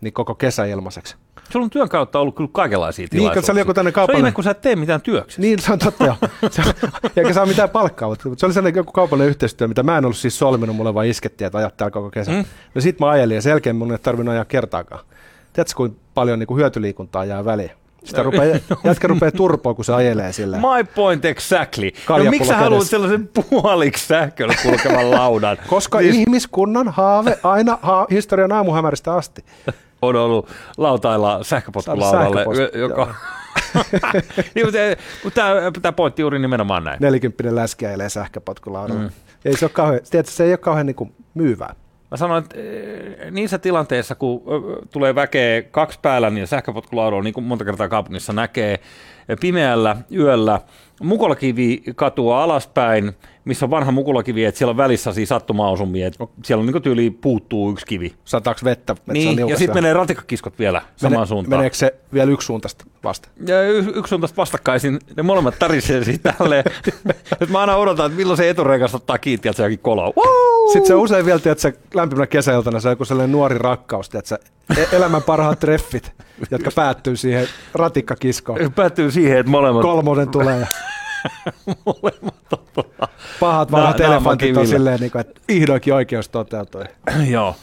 Niin 0.00 0.12
koko 0.12 0.34
kesä 0.34 0.64
ilmaiseksi. 0.64 1.16
Sulla 1.50 1.64
on 1.64 1.70
työn 1.70 1.88
kautta 1.88 2.18
ollut 2.18 2.36
kyllä 2.36 2.50
kaikenlaisia 2.52 3.02
Niin, 3.02 3.10
tilaisuuksia. 3.10 3.40
kun 3.40 3.46
se 3.46 3.52
oli 3.52 3.60
joku 3.60 3.74
tämmöinen 3.74 3.94
Se 3.94 4.00
on 4.00 4.04
ihme, 4.04 4.06
kaupallinen... 4.06 4.32
kun 4.34 4.44
sä 4.44 4.50
et 4.50 4.60
tee 4.60 4.76
mitään 4.76 5.00
työksi. 5.00 5.40
Niin, 5.40 5.58
se 5.58 5.72
on 5.72 5.78
totta 5.78 6.04
joo. 6.04 6.16
Se, 6.50 6.62
eikä 7.16 7.32
saa 7.32 7.46
mitään 7.46 7.70
palkkaa, 7.70 8.08
mutta 8.08 8.28
se 8.36 8.46
oli 8.46 8.52
sellainen 8.54 8.78
joku 8.78 8.92
kaupallinen 8.92 9.28
yhteistyö, 9.28 9.68
mitä 9.68 9.82
mä 9.82 9.98
en 9.98 10.04
ollut 10.04 10.16
siis 10.16 10.38
solminut, 10.38 10.76
mulle 10.76 10.94
vaan 10.94 11.06
iskettiin, 11.06 11.46
että 11.46 11.58
ajat 11.58 11.76
täällä 11.76 11.90
koko 11.92 12.10
kesä. 12.10 12.30
Mm. 12.32 12.44
No 12.74 12.80
sit 12.80 13.00
mä 13.00 13.08
ajelin 13.10 13.34
ja 13.34 13.42
sen 13.42 13.50
jälkeen 13.50 13.76
mun 13.76 13.92
ei 13.92 13.98
tarvinnut 13.98 14.32
ajaa 14.32 14.44
kertaakaan. 14.44 15.04
Tiedätkö, 15.52 15.76
kuinka 15.76 15.98
paljon 16.14 16.38
niin 16.38 16.46
kuin 16.46 16.58
hyötyliikuntaa 16.58 17.24
jää 17.24 17.44
väliin? 17.44 17.70
Sitä 18.04 18.22
rupeaa, 18.22 18.58
jätkä 18.84 19.08
rupeaa 19.08 19.30
turpoa, 19.32 19.74
kun 19.74 19.84
se 19.84 19.92
ajelee 19.92 20.32
sillä. 20.32 20.56
My 20.56 20.84
point 20.94 21.24
exactly. 21.24 21.90
No, 22.08 22.30
miksi 22.30 22.48
sä 22.48 22.56
haluat 22.56 22.86
sellaisen 22.86 23.28
puoliksi 23.50 24.06
sähköllä 24.06 24.54
kulkevan 24.62 25.10
laudan? 25.10 25.56
Koska 25.66 25.98
Siis 25.98 26.16
ihmiskunnan 26.16 26.88
haave 26.88 27.38
aina 27.42 27.78
ha- 27.82 28.06
historian 28.10 28.52
aamuhämäristä 28.52 29.14
asti. 29.14 29.44
On 30.02 30.16
ollut 30.16 30.48
lautailla 30.78 31.44
sähköpotkulaudalle, 31.44 32.70
joka... 32.78 33.14
niin, 34.54 34.66
mutta, 34.66 34.78
mutta 35.24 35.40
tämä, 35.40 35.70
tämä 35.82 35.92
pointti 35.92 36.22
juuri 36.22 36.38
nimenomaan 36.38 36.84
näin. 36.84 36.98
40 37.00 37.54
läski 37.54 37.86
ajelee 37.86 38.08
sähköpotkulaudalla. 38.08 39.02
Mm. 39.02 39.10
Ei 39.44 39.56
se, 39.56 39.64
ole 39.64 39.70
kauhean, 39.74 40.00
tiedätkö, 40.10 40.32
se 40.32 40.44
ei 40.44 40.50
ole 40.50 40.58
kauhean 40.58 40.86
niin 40.86 40.96
kuin 40.96 41.14
myyvää. 41.34 41.74
Mä 42.10 42.16
sanoin, 42.16 42.44
että 42.44 42.56
eh, 42.60 43.30
niissä 43.30 43.58
tilanteissa, 43.58 44.14
kun 44.14 44.42
tulee 44.90 45.14
väkeä 45.14 45.62
kaksi 45.62 45.98
päällä, 46.02 46.30
niin 46.30 46.46
sähköpotkulaudalla, 46.46 47.24
niin 47.24 47.34
kuin 47.34 47.44
monta 47.44 47.64
kertaa 47.64 47.88
kaupungissa 47.88 48.32
näkee, 48.32 48.80
pimeällä 49.40 49.96
yöllä 50.14 50.60
mukolakivi 51.02 51.82
katua 51.96 52.42
alaspäin, 52.42 53.12
missä 53.44 53.66
on 53.66 53.70
vanha 53.70 53.92
mukulakivi, 53.92 54.44
että 54.44 54.58
siellä 54.58 54.70
on 54.70 54.76
välissä 54.76 55.12
siis 55.12 55.28
sattumaosumia, 55.28 56.06
että 56.06 56.26
siellä 56.44 56.60
on 56.60 56.66
niin 56.66 56.82
tyyli 56.82 57.10
puuttuu 57.10 57.70
yksi 57.72 57.86
kivi. 57.86 58.14
Sataako 58.24 58.60
vettä? 58.64 58.92
että 58.92 59.04
se 59.06 59.12
Niin, 59.12 59.48
ja 59.48 59.56
sitten 59.56 59.76
menee 59.76 59.92
ratikkakiskot 59.92 60.58
vielä 60.58 60.82
samaan 60.96 61.26
suuntaan. 61.26 61.58
Meneekö 61.58 61.76
se 61.76 61.94
vielä 62.12 62.30
yksi 62.30 62.46
suuntaista 62.46 62.84
vasta? 63.04 63.28
Ja 63.46 63.62
y- 63.62 63.92
yksi 63.94 64.18
tästä 64.18 64.36
vastakkaisin, 64.36 64.98
ne 65.16 65.22
molemmat 65.22 65.58
tarisee 65.58 66.04
siitä 66.04 66.34
tälleen. 66.38 66.64
Nyt 67.40 67.50
mä 67.50 67.60
aina 67.60 67.76
odotan, 67.76 68.06
että 68.06 68.16
milloin 68.16 68.36
se 68.36 68.50
etureikas 68.50 68.94
ottaa 68.94 69.18
kiinni, 69.18 69.48
että 69.48 69.52
se 69.52 69.62
jokin 69.62 69.78
kolo. 69.78 70.12
Sitten 70.72 70.86
se 70.86 70.94
usein 70.94 71.26
vielä, 71.26 71.36
että 71.36 71.62
se 71.62 71.74
lämpimänä 71.94 72.26
kesäiltana 72.26 72.80
se 72.80 72.88
on 72.88 72.92
joku 72.92 73.04
sellainen 73.04 73.32
nuori 73.32 73.58
rakkaus, 73.58 74.10
että 74.14 74.38
e- 74.76 74.96
elämän 74.96 75.22
parhaat 75.22 75.58
treffit, 75.58 76.12
jotka 76.50 76.70
päättyy 76.74 77.16
siihen 77.16 77.46
ratikkakiskoon. 77.74 78.72
Päättyy 78.74 79.10
siihen, 79.10 79.38
että 79.38 79.50
molemmat, 79.50 79.82
Kolmonen 79.82 80.28
tulee 80.28 80.66
molemmat 81.86 82.52
on 82.52 82.58
tota- 82.78 83.08
pahat 83.40 83.70
Na- 83.70 83.78
vanhat 83.78 84.00
elefantit 84.00 84.56
on 84.56 84.66
silleen, 84.66 85.00
niin 85.00 85.10
kuin, 85.10 85.20
että 85.20 85.40
vihdoinkin 85.48 85.94
oikeus 85.94 86.28
toteutui. 86.28 86.84
Joo. 87.30 87.56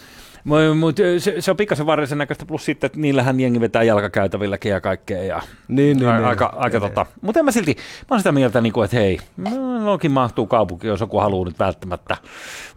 Mutta 0.79 1.01
se, 1.19 1.41
se, 1.41 1.51
on 1.51 1.57
pikkasen 1.57 1.85
varrisen 1.85 2.17
näköistä, 2.17 2.45
plus 2.45 2.65
sitten, 2.65 2.85
että 2.85 2.99
niillähän 2.99 3.39
jengi 3.39 3.59
vetää 3.59 3.83
jalkakäytävilläkin 3.83 4.71
ja 4.71 4.81
kaikkea. 4.81 5.23
Ja 5.23 5.41
niin, 5.67 5.97
niin, 5.97 5.97
niin, 5.97 6.25
aika, 6.25 6.49
niin, 6.53 6.63
aika 6.63 6.79
niin. 6.79 6.89
tota. 6.89 7.05
Mutta 7.21 7.39
en 7.39 7.45
mä 7.45 7.51
silti, 7.51 7.75
mä 7.75 8.05
oon 8.11 8.19
sitä 8.19 8.31
mieltä, 8.31 8.61
niin 8.61 8.73
kuin, 8.73 8.85
että 8.85 8.97
hei, 8.97 9.19
no, 9.37 9.79
nokin 9.79 10.11
mahtuu 10.11 10.47
kaupunki, 10.47 10.87
jos 10.87 10.99
joku 10.99 11.19
haluaa 11.19 11.45
nyt 11.45 11.59
välttämättä, 11.59 12.17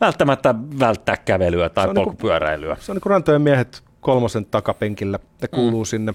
välttämättä 0.00 0.54
välttää 0.80 1.16
kävelyä 1.16 1.68
tai 1.68 1.86
niinku- 1.86 2.00
polkupyöräilyä. 2.00 2.68
Niinku, 2.68 2.84
se 2.84 2.92
on 2.92 2.96
niin 2.96 3.02
kuin 3.02 3.10
rantojen 3.10 3.42
miehet 3.42 3.82
kolmosen 4.00 4.44
takapenkillä. 4.44 5.18
Ne 5.42 5.48
mm. 5.52 5.56
kuuluu 5.56 5.82
mm. 5.82 5.86
sinne, 5.86 6.14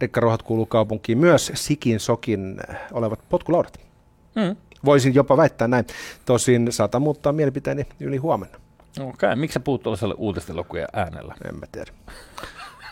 rikkaruohat 0.00 0.42
kuuluu 0.42 0.66
kaupunkiin. 0.66 1.18
Myös 1.18 1.52
sikin 1.54 2.00
sokin 2.00 2.60
olevat 2.92 3.20
potkulaudat. 3.28 3.91
Mm. 4.34 4.56
Voisin 4.84 5.14
jopa 5.14 5.36
väittää 5.36 5.68
näin. 5.68 5.86
Tosin 6.24 6.72
saata 6.72 7.00
muuttaa 7.00 7.32
mielipiteeni 7.32 7.86
yli 8.00 8.16
huomenna. 8.16 8.58
Okei, 9.00 9.08
okay. 9.08 9.36
miksi 9.36 9.54
sä 9.54 9.60
puhut 9.60 9.82
tuollaiselle 9.82 10.14
uutistelukujen 10.18 10.88
äänellä? 10.92 11.34
En 11.48 11.60
mä 11.60 11.66
tiedä. 11.72 11.92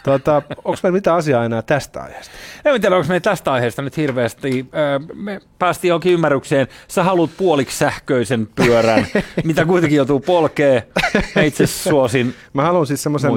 Tuota, 0.05 0.43
onko 0.65 0.79
meillä 0.83 0.97
mitään 0.97 1.17
asiaa 1.17 1.45
enää 1.45 1.63
tästä 1.63 2.03
aiheesta? 2.03 2.33
En 2.65 2.81
tiedä, 2.81 2.97
onko 2.97 3.09
meillä 3.09 3.21
tästä 3.21 3.53
aiheesta 3.53 3.83
nyt 3.83 3.97
hirveästi. 3.97 4.67
Me 5.15 5.41
päästiin 5.59 5.89
johonkin 5.89 6.13
ymmärrykseen. 6.13 6.69
Sä 6.89 7.05
haluat 7.05 7.31
puoliksi 7.37 7.79
sähköisen 7.79 8.47
pyörän, 8.47 9.07
mitä 9.45 9.65
kuitenkin 9.65 9.97
joutuu 9.97 10.21
polkee. 10.21 10.89
Mä 11.37 11.43
itse 11.43 11.67
suosin 11.67 12.35
Mä 12.53 12.63
haluan 12.63 12.87
siis 12.87 13.03
semmoisen 13.03 13.33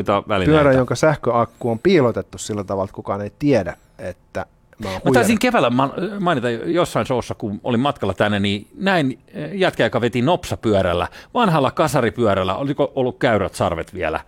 pyörän, 0.45 0.75
jonka 0.75 0.95
sähköakku 0.95 1.71
on 1.71 1.79
piilotettu 1.79 2.37
sillä 2.37 2.63
tavalla, 2.63 2.85
että 2.85 2.95
kukaan 2.95 3.21
ei 3.21 3.31
tiedä, 3.39 3.77
että 3.99 4.45
Mä, 4.79 4.89
mä 4.89 5.11
taisin 5.13 5.39
keväällä 5.39 5.71
mainita 6.19 6.49
jossain 6.49 7.05
showssa, 7.05 7.35
kun 7.35 7.59
olin 7.63 7.79
matkalla 7.79 8.13
tänne, 8.13 8.39
niin 8.39 8.67
näin 8.75 9.19
jätkä, 9.53 9.83
joka 9.83 10.01
veti 10.01 10.21
nopsapyörällä, 10.21 11.07
vanhalla 11.33 11.71
kasaripyörällä, 11.71 12.55
oliko 12.55 12.91
ollut 12.95 13.17
käyrät 13.17 13.55
sarvet 13.55 13.93
vielä, 13.93 14.19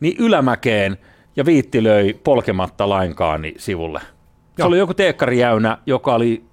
niin 0.00 0.16
ylämäkeen 0.18 0.98
ja 1.36 1.44
viitti 1.44 1.84
löi 1.84 2.14
polkematta 2.24 2.88
lainkaan 2.88 3.42
niin 3.42 3.54
sivulle. 3.58 4.00
Se 4.00 4.06
Joo. 4.58 4.68
oli 4.68 4.78
joku 4.78 4.94
teekkarijäynä, 4.94 5.78
joka 5.86 6.14
oli 6.14 6.44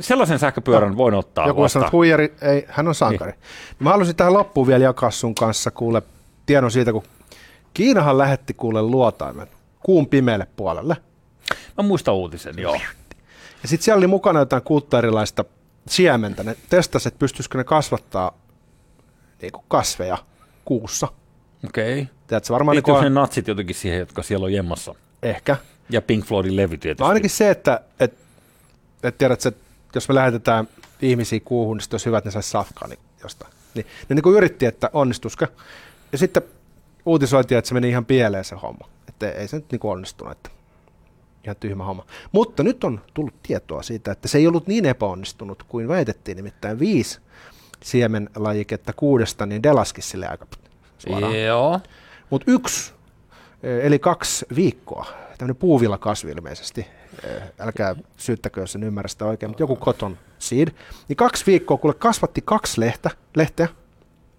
sellaisen 0.00 0.38
sähköpyörän 0.38 0.90
no. 0.90 0.96
voin 0.96 1.14
ottaa 1.14 1.46
Joku 1.46 1.62
vastaan. 1.62 1.82
Sanoo, 1.82 1.92
huijari, 1.92 2.34
ei, 2.42 2.64
hän 2.68 2.88
on 2.88 2.94
sankari. 2.94 3.32
Niin. 3.32 3.40
Mä 3.78 3.90
haluaisin 3.90 4.16
tähän 4.16 4.32
loppuun 4.32 4.66
vielä 4.66 4.84
jakaa 4.84 5.10
sun 5.10 5.34
kanssa 5.34 5.70
kuule 5.70 6.02
tiedon 6.46 6.70
siitä, 6.70 6.92
kun 6.92 7.02
Kiinahan 7.74 8.18
lähetti 8.18 8.54
kuule 8.54 8.82
luotaimen 8.82 9.46
kuun 9.80 10.06
pimeälle 10.06 10.46
puolelle– 10.56 10.96
Mä 11.78 11.82
muistan 11.82 12.14
uutisen, 12.14 12.58
joo. 12.58 12.74
Ja 13.62 13.68
sitten 13.68 13.84
siellä 13.84 13.98
oli 13.98 14.06
mukana 14.06 14.38
jotain 14.38 14.62
kuutta 14.62 14.98
erilaista 14.98 15.44
siementä. 15.88 16.42
Ne 16.42 16.56
testasivat, 16.70 17.12
että 17.14 17.18
pystyisikö 17.18 17.58
ne 17.58 17.64
kasvattaa 17.64 18.38
niin 19.42 19.52
kasveja 19.68 20.18
kuussa. 20.64 21.08
Okei. 21.64 22.02
Okay. 22.02 22.14
Tiedätkö, 22.26 22.52
varmaan 22.52 22.74
niin 22.74 22.82
kuin... 22.82 23.02
ne 23.02 23.10
natsit 23.10 23.48
jotenkin 23.48 23.76
siihen, 23.76 23.98
jotka 23.98 24.22
siellä 24.22 24.44
on 24.44 24.52
jemmassa? 24.52 24.94
Ehkä. 25.22 25.56
Ja 25.90 26.02
Pink 26.02 26.24
Floydin 26.24 26.56
levy 26.56 26.78
tietysti. 26.78 27.02
No 27.02 27.08
ainakin 27.08 27.30
se, 27.30 27.50
että, 27.50 27.80
että, 28.00 28.22
että 29.02 29.18
tiedät, 29.18 29.46
että 29.46 29.62
jos 29.94 30.08
me 30.08 30.14
lähetetään 30.14 30.68
ihmisiä 31.02 31.40
kuuhun, 31.44 31.76
niin 31.76 31.88
olisi 31.92 32.06
hyvä, 32.06 32.18
että 32.18 32.28
ne 32.28 32.32
saisi 32.32 32.50
safkaa 32.50 32.88
niin 32.88 32.98
jostain. 33.22 33.52
Niin, 33.74 33.86
ne 34.08 34.14
niin 34.14 34.22
kuin 34.22 34.36
yritti, 34.36 34.66
että 34.66 34.90
onnistuska. 34.92 35.48
Ja 36.12 36.18
sitten 36.18 36.42
uutisoitiin, 37.06 37.58
että 37.58 37.68
se 37.68 37.74
meni 37.74 37.88
ihan 37.88 38.04
pieleen 38.04 38.44
se 38.44 38.54
homma. 38.54 38.88
Että 39.08 39.30
ei 39.30 39.48
se 39.48 39.56
nyt 39.56 39.72
niin 39.72 39.80
kuin 39.80 39.92
onnistunut. 39.92 40.32
Että 40.32 40.50
ihan 41.44 41.56
tyhmä 41.60 41.84
homma. 41.84 42.06
Mutta 42.32 42.62
nyt 42.62 42.84
on 42.84 43.00
tullut 43.14 43.34
tietoa 43.42 43.82
siitä, 43.82 44.12
että 44.12 44.28
se 44.28 44.38
ei 44.38 44.46
ollut 44.46 44.66
niin 44.66 44.86
epäonnistunut 44.86 45.62
kuin 45.62 45.88
väitettiin, 45.88 46.36
nimittäin 46.36 46.78
viisi 46.78 47.20
siemenlajiketta 47.82 48.92
kuudesta, 48.92 49.46
niin 49.46 49.62
delaskis 49.62 50.10
sille 50.10 50.26
aika 50.26 50.46
suoraan. 50.98 51.42
Joo. 51.42 51.80
Mutta 52.30 52.50
yksi, 52.50 52.92
eh, 53.62 53.86
eli 53.86 53.98
kaksi 53.98 54.46
viikkoa, 54.56 55.06
tämmöinen 55.38 55.56
puuvilla 55.56 55.98
kasvi 55.98 56.30
ilmeisesti, 56.30 56.86
eh, 57.24 57.42
älkää 57.58 57.96
syyttäkö, 58.16 58.60
jos 58.60 58.74
en 58.74 58.82
ymmärrä 58.82 59.08
sitä 59.08 59.24
oikein, 59.24 59.50
mutta 59.50 59.62
joku 59.62 59.76
cotton 59.76 60.18
seed, 60.38 60.68
niin 61.08 61.16
kaksi 61.16 61.46
viikkoa, 61.46 61.76
kuule 61.76 61.94
kasvatti 61.94 62.42
kaksi 62.44 62.80
lehtä, 62.80 63.10
lehteä, 63.36 63.68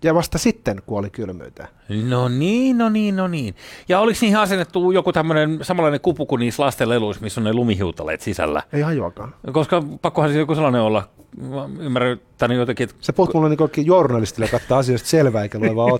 ja 0.04 0.16
vasta 0.16 0.38
sitten 0.38 0.82
kuoli 0.86 1.10
kylmyyteen. 1.10 1.68
No 2.10 2.30
niin, 2.30 2.78
no 2.78 2.90
niin, 2.90 3.16
no 3.16 3.28
niin. 3.28 3.56
Ja 3.90 4.00
oliko 4.00 4.20
niihin 4.22 4.38
asennettu 4.38 4.92
joku 4.92 5.14
tämmöinen 5.14 5.60
samanlainen 5.62 6.02
kupu 6.02 6.26
kuin 6.26 6.40
niissä 6.40 6.64
lasten 6.64 6.90
leluissa, 6.90 7.24
missä 7.24 7.42
on 7.42 7.46
ne 7.46 7.54
lumihiutaleet 7.54 8.22
sisällä? 8.22 8.64
Ei 8.74 8.82
hajuakaan. 8.82 9.36
Koska 9.52 9.84
pakkohan 10.02 10.32
se 10.32 10.40
joku 10.40 10.56
sellainen 10.56 10.82
olla. 10.82 11.10
Mä 11.42 11.70
ymmärrän 11.80 12.22
tänne 12.38 12.56
jotenkin. 12.56 12.84
Että... 12.84 12.96
Se 13.00 13.14
puhut 13.14 13.34
mulle 13.34 13.50
niin 13.50 13.86
journalistille 13.88 14.48
kattaa 14.48 14.80
asioista 14.80 15.08
selvää 15.08 15.44
eikä 15.44 15.60
lue 15.60 15.76
vaan. 15.76 15.90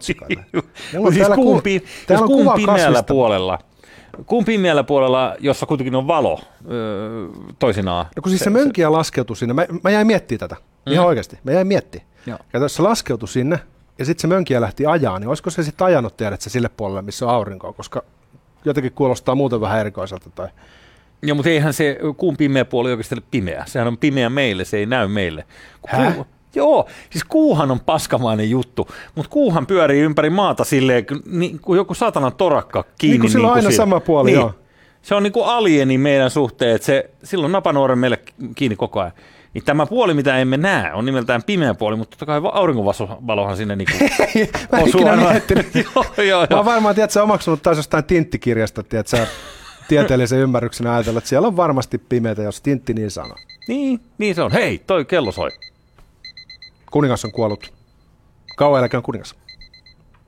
Mulla 0.94 1.08
on 1.08 1.14
siis 1.14 1.28
kuun, 1.36 1.62
pi- 1.62 1.84
täällä 2.08 2.24
on 2.24 2.30
kuun 2.30 2.54
pimeällä 2.56 3.04
puolella 3.04 3.60
Kuun 4.26 4.46
pimeällä 4.46 4.84
puolella, 4.84 5.36
jossa 5.40 5.66
kuitenkin 5.66 5.96
on 5.96 6.08
valo 6.08 6.42
öö, 6.72 7.28
toisinaan. 7.60 8.06
No 8.16 8.22
kun 8.22 8.30
siis 8.30 8.40
se, 8.40 8.44
se 8.44 8.50
mönkiä 8.50 8.92
laskeutui 8.92 9.36
sinne, 9.36 9.54
mä, 9.54 9.66
mä 9.84 9.90
jäin 9.90 10.08
miettimään 10.08 10.40
tätä, 10.40 10.56
mm. 10.86 10.94
ihan 10.94 11.06
oikeasti, 11.06 11.40
mä 11.44 11.52
jäin 11.52 11.68
miettimään. 11.68 12.08
Ja 12.26 12.60
jos 12.60 12.76
se 12.76 12.82
laskeutui 12.82 13.28
sinne, 13.28 13.60
ja 14.00 14.06
sitten 14.06 14.22
se 14.22 14.28
mönkiä 14.28 14.62
lähti 14.62 14.86
ajaa, 14.86 15.20
niin 15.20 15.28
olisiko 15.28 15.50
se 15.50 15.64
sitten 15.64 15.88
ajanut 15.88 16.18
tiedät 16.18 16.42
se 16.42 16.50
sille 16.50 16.70
puolelle, 16.78 17.02
missä 17.02 17.26
on 17.26 17.34
aurinko, 17.34 17.74
koska 17.74 18.04
jotenkin 18.66 18.92
kuulostaa 18.92 19.36
muuten 19.36 19.62
vähän 19.62 19.80
erikoiselta. 19.80 20.30
Tai... 20.30 20.48
Joo, 21.22 21.36
mutta 21.36 21.50
eihän 21.50 21.74
se 21.74 21.98
kuun 22.18 22.38
pimeä 22.38 22.66
puoli 22.66 22.92
oikeasti 22.92 23.16
ole 23.16 23.24
pimeä. 23.32 23.64
Sehän 23.68 23.88
on 23.88 23.98
pimeä 23.98 24.30
meille, 24.30 24.66
se 24.66 24.78
ei 24.78 24.86
näy 24.86 25.08
meille. 25.08 25.46
Häh? 25.88 26.16
Kuu, 26.16 26.28
joo, 26.56 26.88
siis 27.10 27.24
kuuhan 27.24 27.72
on 27.72 27.80
paskamainen 27.80 28.50
juttu, 28.50 28.88
mutta 29.16 29.30
kuuhan 29.30 29.68
pyörii 29.68 30.02
ympäri 30.02 30.30
maata 30.30 30.64
silleen, 30.64 31.06
niin 31.26 31.60
kuin 31.60 31.78
joku 31.78 31.94
satana 31.94 32.32
torakka 32.32 32.84
kiinni. 32.98 33.14
Niin 33.14 33.22
kuin 33.22 33.32
sillä 33.32 33.48
niin 33.48 33.52
on 33.52 33.56
aina 33.56 33.72
sama 33.72 34.00
puoli, 34.00 34.30
niin. 34.30 34.40
joo. 34.40 34.54
Se 35.02 35.16
on 35.16 35.24
niin 35.24 35.34
kuin 35.34 35.46
alieni 35.46 35.98
meidän 35.98 36.30
suhteen, 36.30 36.76
että 36.76 36.86
se, 36.86 37.10
silloin 37.24 37.52
napanuoren 37.52 38.00
meille 38.00 38.20
kiinni 38.56 38.76
koko 38.76 39.00
ajan. 39.00 39.14
Niin 39.54 39.64
tämä 39.64 39.86
puoli, 39.86 40.14
mitä 40.14 40.38
emme 40.38 40.58
näe, 40.58 40.94
on 40.94 41.06
nimeltään 41.06 41.44
pimeä 41.44 41.74
puoli, 41.74 41.96
mutta 41.96 42.18
totta 42.18 42.26
kai 42.26 42.42
aurinkovalohan 42.54 43.58
sinne 43.58 43.76
niin 43.86 43.90
Mä 44.72 44.80
en 44.80 44.88
ikinä 44.88 45.16
miettinyt. 45.16 45.76
joo, 45.96 46.06
joo, 46.18 46.26
joo. 46.28 46.48
Mä 46.50 46.66
varmaan, 46.66 46.96
tiedätkö, 46.96 47.24
omaksunut 47.24 47.64
taas 47.64 47.78
jostain 47.78 48.04
tinttikirjasta, 48.04 48.84
tiedätkö, 48.84 49.28
tieteellisen 49.88 50.40
ymmärryksen 50.40 50.88
ajatella, 50.88 51.18
että 51.18 51.28
siellä 51.30 51.48
on 51.48 51.58
varmasti 51.58 51.98
pimeätä, 51.98 52.42
jos 52.42 52.62
tintti 52.62 52.94
niin 52.94 53.12
sanoo. 53.12 53.38
Niin, 53.68 54.00
niin 54.18 54.36
se 54.36 54.42
on. 54.42 54.52
Hei, 54.52 54.80
toi 54.80 55.06
kello 55.06 55.32
soi. 55.32 55.50
Kuningas 56.92 57.26
on 57.26 57.32
kuollut. 57.32 57.74
Kauan 58.56 58.80
eläköön 58.80 59.04
kuningas. 59.04 59.36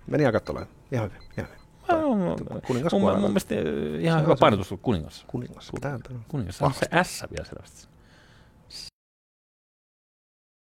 Meni 0.07 0.25
aika 0.25 0.39
tolleen. 0.39 0.67
Ihan 0.91 1.11
hyvin. 1.11 1.29
Ihan 1.38 1.49
hyvin. 1.49 2.61
Kuningas 2.67 2.93
mun, 2.93 3.01
mun 3.01 3.21
mielestä 3.21 3.55
ihan 3.99 4.23
hyvä 4.23 4.35
painotus 4.39 4.73
kuningas. 4.81 5.25
Kuningas. 5.27 5.71
Kuningas. 5.71 6.01
kuningas. 6.27 6.57
Se 6.57 6.65
on 6.65 6.73
se 6.73 7.03
S 7.03 7.23
vielä 7.31 7.45
selvästi. 7.45 7.94